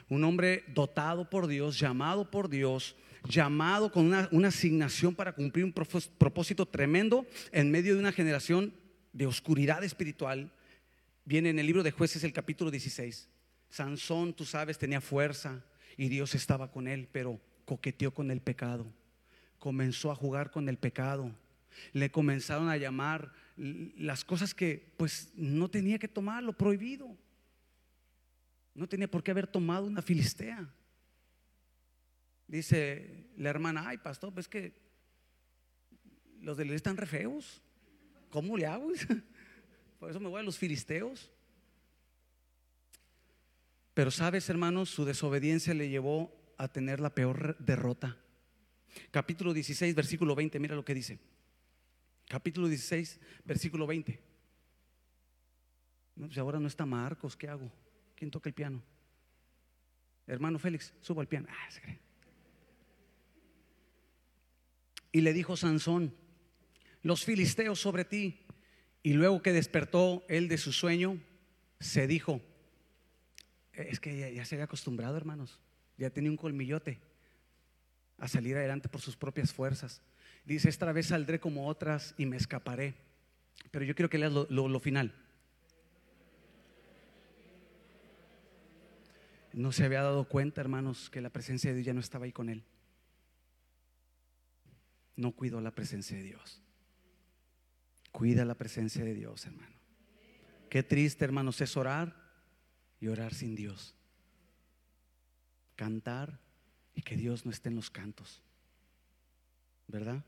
un 0.08 0.24
hombre 0.24 0.64
dotado 0.70 1.30
por 1.30 1.48
Dios, 1.48 1.78
llamado 1.78 2.32
por 2.32 2.48
Dios, 2.48 2.96
llamado 3.28 3.92
con 3.92 4.06
una, 4.06 4.48
asignación 4.48 5.14
para 5.14 5.34
cumplir 5.34 5.66
un 5.66 5.74
propósito 5.74 6.66
tremendo 6.66 7.26
en 7.52 7.70
medio 7.70 7.94
de 7.94 8.00
una 8.00 8.14
generación 8.14 8.74
de 9.12 9.26
oscuridad 9.26 9.84
espiritual. 9.84 10.52
Viene 11.26 11.50
en 11.50 11.60
el 11.60 11.66
libro 11.66 11.84
de 11.84 11.92
jueces 11.92 12.24
el 12.24 12.32
capítulo 12.32 12.72
16. 12.72 13.30
Sansón, 13.70 14.34
tú 14.34 14.46
sabes, 14.46 14.78
tenía 14.78 15.02
fuerza 15.02 15.66
y 15.98 16.08
Dios 16.08 16.34
estaba 16.34 16.72
con 16.72 16.88
él, 16.88 17.10
pero 17.12 17.42
coqueteó 17.66 18.14
con 18.14 18.32
el 18.32 18.40
pecado. 18.40 18.86
Comenzó 19.60 20.12
a 20.12 20.16
jugar 20.16 20.52
con 20.52 20.70
el 20.70 20.78
pecado. 20.78 21.36
Le 21.94 22.12
comenzaron 22.12 22.70
a 22.70 22.78
llamar 22.78 23.34
las 23.56 24.24
cosas 24.24 24.54
que 24.54 24.94
pues 24.98 25.32
no 25.36 25.70
tenía 25.70 26.00
que 26.00 26.08
tomar, 26.08 26.44
lo 26.44 26.54
prohibido. 26.54 27.16
No 28.74 28.88
tenía 28.88 29.10
por 29.10 29.24
qué 29.24 29.32
haber 29.32 29.48
tomado 29.48 29.88
una 29.88 30.02
filistea. 30.02 30.70
Dice 32.48 33.26
la 33.38 33.50
hermana, 33.50 33.84
ay 33.88 33.98
pastor, 33.98 34.34
pues 34.34 34.48
que 34.48 34.74
los 36.42 36.56
de 36.58 36.64
Israel 36.64 36.76
están 36.76 36.98
re 36.98 37.08
feos. 37.08 37.62
¿Cómo 38.30 38.58
le 38.58 38.66
hago? 38.66 38.92
Por 40.00 40.12
eso 40.12 40.20
me 40.20 40.30
voy 40.30 40.40
a 40.40 40.44
los 40.44 40.58
filisteos. 40.58 41.32
Pero 43.94 44.12
sabes, 44.12 44.48
hermanos, 44.50 44.90
su 44.90 45.06
desobediencia 45.06 45.74
le 45.74 45.90
llevó 45.90 46.32
a 46.58 46.68
tener 46.68 47.00
la 47.00 47.16
peor 47.16 47.58
derrota. 47.58 48.18
Capítulo 49.12 49.54
16, 49.54 49.96
versículo 49.96 50.36
20, 50.36 50.60
mira 50.60 50.76
lo 50.76 50.86
que 50.86 50.94
dice. 50.94 51.20
Capítulo 52.28 52.68
16, 52.68 53.20
versículo 53.46 53.88
20. 53.88 54.20
No, 56.16 56.28
pues 56.28 56.38
ahora 56.38 56.60
no 56.60 56.68
está 56.68 56.86
Marcos, 56.86 57.38
¿qué 57.38 57.48
hago? 57.48 57.72
¿Quién 58.16 58.32
toca 58.32 58.50
el 58.50 58.54
piano? 58.54 58.84
Hermano 60.26 60.60
Félix, 60.60 60.94
subo 61.00 61.22
al 61.22 61.28
piano. 61.28 61.48
Ah, 61.50 61.72
se 61.72 61.82
cree. 61.82 62.00
Y 65.12 65.22
le 65.22 65.32
dijo 65.34 65.56
Sansón, 65.56 66.14
los 67.02 67.24
filisteos 67.24 67.80
sobre 67.80 68.04
ti. 68.04 68.44
Y 69.04 69.14
luego 69.14 69.42
que 69.42 69.54
despertó 69.54 70.26
él 70.28 70.50
de 70.50 70.58
su 70.58 70.74
sueño, 70.74 71.22
se 71.80 72.08
dijo, 72.08 72.42
es 73.72 74.02
que 74.02 74.18
ya, 74.18 74.30
ya 74.30 74.44
se 74.44 74.56
había 74.56 74.66
acostumbrado, 74.66 75.16
hermanos, 75.16 75.62
ya 75.98 76.10
tenía 76.10 76.30
un 76.30 76.36
colmillote 76.36 77.00
a 78.18 78.28
salir 78.28 78.58
adelante 78.58 78.90
por 78.90 79.00
sus 79.00 79.16
propias 79.16 79.54
fuerzas. 79.54 80.02
Dice, 80.48 80.70
esta 80.70 80.90
vez 80.94 81.08
saldré 81.08 81.42
como 81.42 81.68
otras 81.68 82.16
y 82.18 82.26
me 82.26 82.38
escaparé. 82.38 82.96
Pero 83.70 83.84
yo 83.84 83.94
quiero 83.94 84.10
que 84.10 84.18
leas 84.18 84.32
lo, 84.32 84.48
lo- 84.50 84.80
final. 84.80 85.14
No 89.52 89.74
se 89.74 89.84
había 89.84 90.04
dado 90.04 90.24
cuenta, 90.30 90.62
hermanos, 90.62 91.10
que 91.10 91.20
la 91.20 91.32
presencia 91.32 91.72
de 91.72 91.76
Dios 91.76 91.88
ya 91.88 91.94
no 91.94 92.00
estaba 92.00 92.24
ahí 92.24 92.32
con 92.32 92.48
él. 92.48 92.64
No 95.18 95.34
cuidó 95.34 95.60
la 95.60 95.72
presencia 95.72 96.16
de 96.16 96.24
Dios. 96.24 96.62
Cuida 98.14 98.46
la 98.46 98.56
presencia 98.56 99.04
de 99.04 99.16
Dios, 99.16 99.46
hermano. 99.48 99.76
Qué 100.70 100.82
triste, 100.82 101.26
hermanos, 101.26 101.60
es 101.60 101.76
orar 101.76 102.16
y 103.02 103.10
orar 103.10 103.34
sin 103.34 103.54
Dios. 103.54 103.96
Cantar 105.76 106.40
y 106.96 107.02
que 107.02 107.18
Dios 107.18 107.46
no 107.46 107.52
esté 107.52 107.68
en 107.68 107.76
los 107.76 107.90
cantos. 107.90 108.42
¿Verdad? 109.88 110.24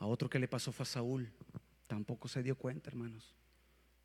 A 0.00 0.06
otro 0.06 0.30
que 0.30 0.38
le 0.38 0.48
pasó 0.48 0.72
fue 0.72 0.84
a 0.84 0.86
Saúl. 0.86 1.30
Tampoco 1.86 2.26
se 2.26 2.42
dio 2.42 2.56
cuenta, 2.56 2.88
hermanos, 2.88 3.34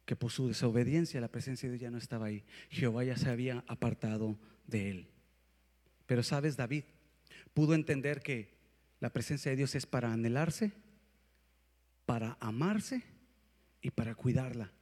que 0.05 0.15
por 0.15 0.29
su 0.29 0.47
desobediencia 0.47 1.21
la 1.21 1.29
presencia 1.29 1.67
de 1.67 1.77
Dios 1.77 1.81
ya 1.81 1.89
no 1.89 1.97
estaba 1.97 2.27
ahí. 2.27 2.43
Jehová 2.69 3.05
ya 3.05 3.17
se 3.17 3.29
había 3.29 3.63
apartado 3.65 4.37
de 4.67 4.91
él. 4.91 5.07
Pero 6.05 6.21
sabes, 6.21 6.57
David 6.57 6.83
pudo 7.53 7.73
entender 7.73 8.21
que 8.21 8.53
la 8.99 9.13
presencia 9.13 9.49
de 9.51 9.57
Dios 9.57 9.73
es 9.73 9.85
para 9.85 10.11
anhelarse, 10.11 10.73
para 12.05 12.37
amarse 12.41 13.03
y 13.81 13.91
para 13.91 14.15
cuidarla. 14.15 14.73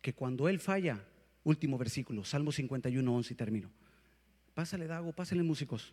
Que 0.00 0.14
cuando 0.14 0.48
él 0.48 0.60
falla, 0.60 1.04
último 1.42 1.78
versículo, 1.78 2.24
Salmo 2.24 2.52
51, 2.52 3.12
11 3.12 3.32
y 3.32 3.36
termino. 3.36 3.70
Pásale, 4.54 4.86
Dago, 4.86 5.12
pásale, 5.12 5.42
músicos. 5.42 5.92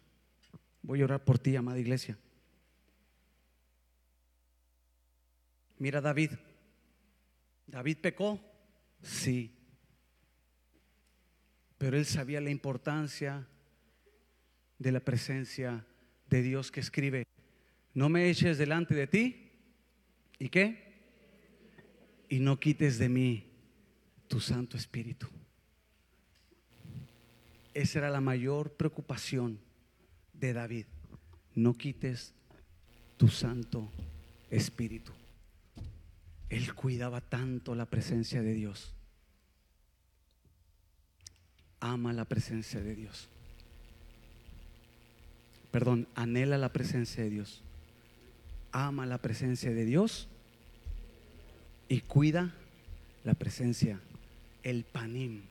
Voy 0.84 1.02
a 1.02 1.06
orar 1.06 1.26
por 1.26 1.40
ti, 1.40 1.56
amada 1.56 1.80
iglesia. 1.80 2.16
Mira, 5.78 6.02
David. 6.02 6.32
David 7.68 7.98
pecó, 7.98 8.40
sí. 9.02 9.54
Pero 11.78 11.98
él 11.98 12.06
sabía 12.06 12.42
la 12.42 12.50
importancia 12.50 13.48
de 14.80 14.92
la 14.92 15.00
presencia 15.00 15.86
de 16.30 16.42
Dios 16.42 16.72
que 16.72 16.80
escribe, 16.80 17.26
no 17.94 18.10
me 18.10 18.30
eches 18.30 18.58
delante 18.58 18.94
de 18.94 19.08
ti. 19.08 19.52
¿Y 20.40 20.50
qué? 20.50 20.86
Y 22.30 22.40
no 22.40 22.60
quites 22.60 23.00
de 23.00 23.10
mí 23.10 23.52
tu 24.28 24.40
Santo 24.40 24.78
Espíritu. 24.78 25.28
Esa 27.74 28.00
era 28.00 28.10
la 28.10 28.22
mayor 28.22 28.74
preocupación 28.74 29.60
de 30.34 30.54
David. 30.54 30.86
No 31.56 31.74
quites 31.74 32.34
tu 33.18 33.28
Santo 33.30 33.92
Espíritu. 34.50 35.12
Él 36.50 36.74
cuidaba 36.74 37.22
tanto 37.22 37.76
la 37.76 37.86
presencia 37.86 38.42
de 38.42 38.54
Dios. 38.54 38.94
Ama 41.80 42.14
la 42.14 42.26
presencia 42.26 42.82
de 42.82 42.96
Dios. 42.96 43.28
Perdón, 45.72 46.08
anhela 46.16 46.58
la 46.58 46.72
presencia 46.74 47.24
de 47.24 47.30
Dios. 47.30 47.62
Ama 48.72 49.06
la 49.06 49.18
presencia 49.18 49.72
de 49.72 49.86
Dios 49.86 50.28
y 51.90 52.02
cuida 52.02 52.54
la 53.24 53.34
presencia, 53.34 54.00
el 54.64 54.84
panim, 54.84 55.42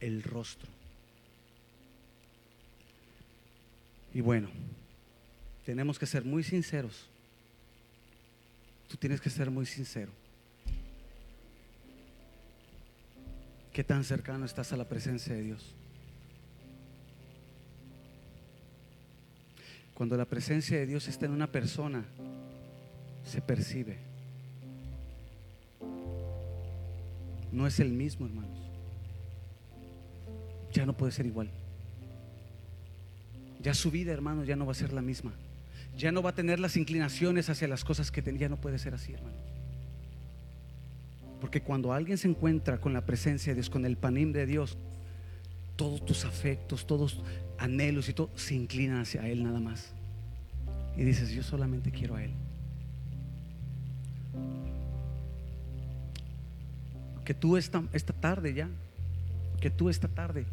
el 0.00 0.22
rostro. 0.22 0.68
Y 4.12 4.20
bueno, 4.20 4.48
tenemos 5.66 5.98
que 5.98 6.06
ser 6.06 6.24
muy 6.24 6.44
sinceros. 6.44 7.08
Tú 8.88 8.96
tienes 8.96 9.20
que 9.20 9.30
ser 9.30 9.50
muy 9.50 9.66
sincero. 9.66 10.12
¿Qué 13.72 13.82
tan 13.82 14.04
cercano 14.04 14.44
estás 14.46 14.72
a 14.72 14.76
la 14.76 14.88
presencia 14.88 15.34
de 15.34 15.42
Dios? 15.42 15.74
Cuando 19.94 20.16
la 20.16 20.24
presencia 20.24 20.78
de 20.78 20.86
Dios 20.86 21.08
está 21.08 21.26
en 21.26 21.32
una 21.32 21.50
persona, 21.50 22.04
se 23.24 23.40
percibe. 23.40 23.98
No 27.52 27.66
es 27.66 27.78
el 27.80 27.92
mismo, 27.92 28.26
hermanos. 28.26 28.58
Ya 30.72 30.84
no 30.84 30.96
puede 30.96 31.12
ser 31.12 31.26
igual. 31.26 31.50
Ya 33.60 33.74
su 33.74 33.90
vida, 33.90 34.12
hermanos, 34.12 34.46
ya 34.46 34.56
no 34.56 34.66
va 34.66 34.72
a 34.72 34.74
ser 34.74 34.92
la 34.92 35.02
misma. 35.02 35.32
Ya 35.96 36.12
no 36.12 36.22
va 36.22 36.30
a 36.30 36.34
tener 36.34 36.58
las 36.60 36.76
inclinaciones 36.76 37.48
hacia 37.50 37.68
las 37.68 37.84
cosas 37.84 38.10
que 38.10 38.22
tenía. 38.22 38.42
Ya 38.42 38.48
no 38.48 38.60
puede 38.60 38.78
ser 38.78 38.94
así, 38.94 39.12
hermanos. 39.12 39.38
Porque 41.40 41.62
cuando 41.62 41.92
alguien 41.92 42.18
se 42.18 42.28
encuentra 42.28 42.80
con 42.80 42.92
la 42.92 43.04
presencia 43.04 43.52
de 43.52 43.56
Dios, 43.56 43.70
con 43.70 43.84
el 43.84 43.96
panim 43.96 44.32
de 44.32 44.46
Dios, 44.46 44.78
todos 45.76 46.04
tus 46.04 46.24
afectos, 46.24 46.86
todos 46.86 47.20
anhelos 47.58 48.08
y 48.08 48.14
todo 48.14 48.30
se 48.34 48.54
inclinan 48.54 48.98
hacia 48.98 49.28
Él 49.28 49.44
nada 49.44 49.60
más. 49.60 49.92
Y 50.96 51.02
dices, 51.04 51.30
yo 51.30 51.42
solamente 51.42 51.90
quiero 51.90 52.16
a 52.16 52.24
Él. 52.24 52.32
Que 57.24 57.34
tú 57.34 57.56
esta, 57.56 57.82
esta 57.92 58.12
tarde 58.12 58.54
ya, 58.54 58.68
que 59.60 59.70
tú 59.70 59.88
esta 59.88 60.08
tarde 60.08 60.46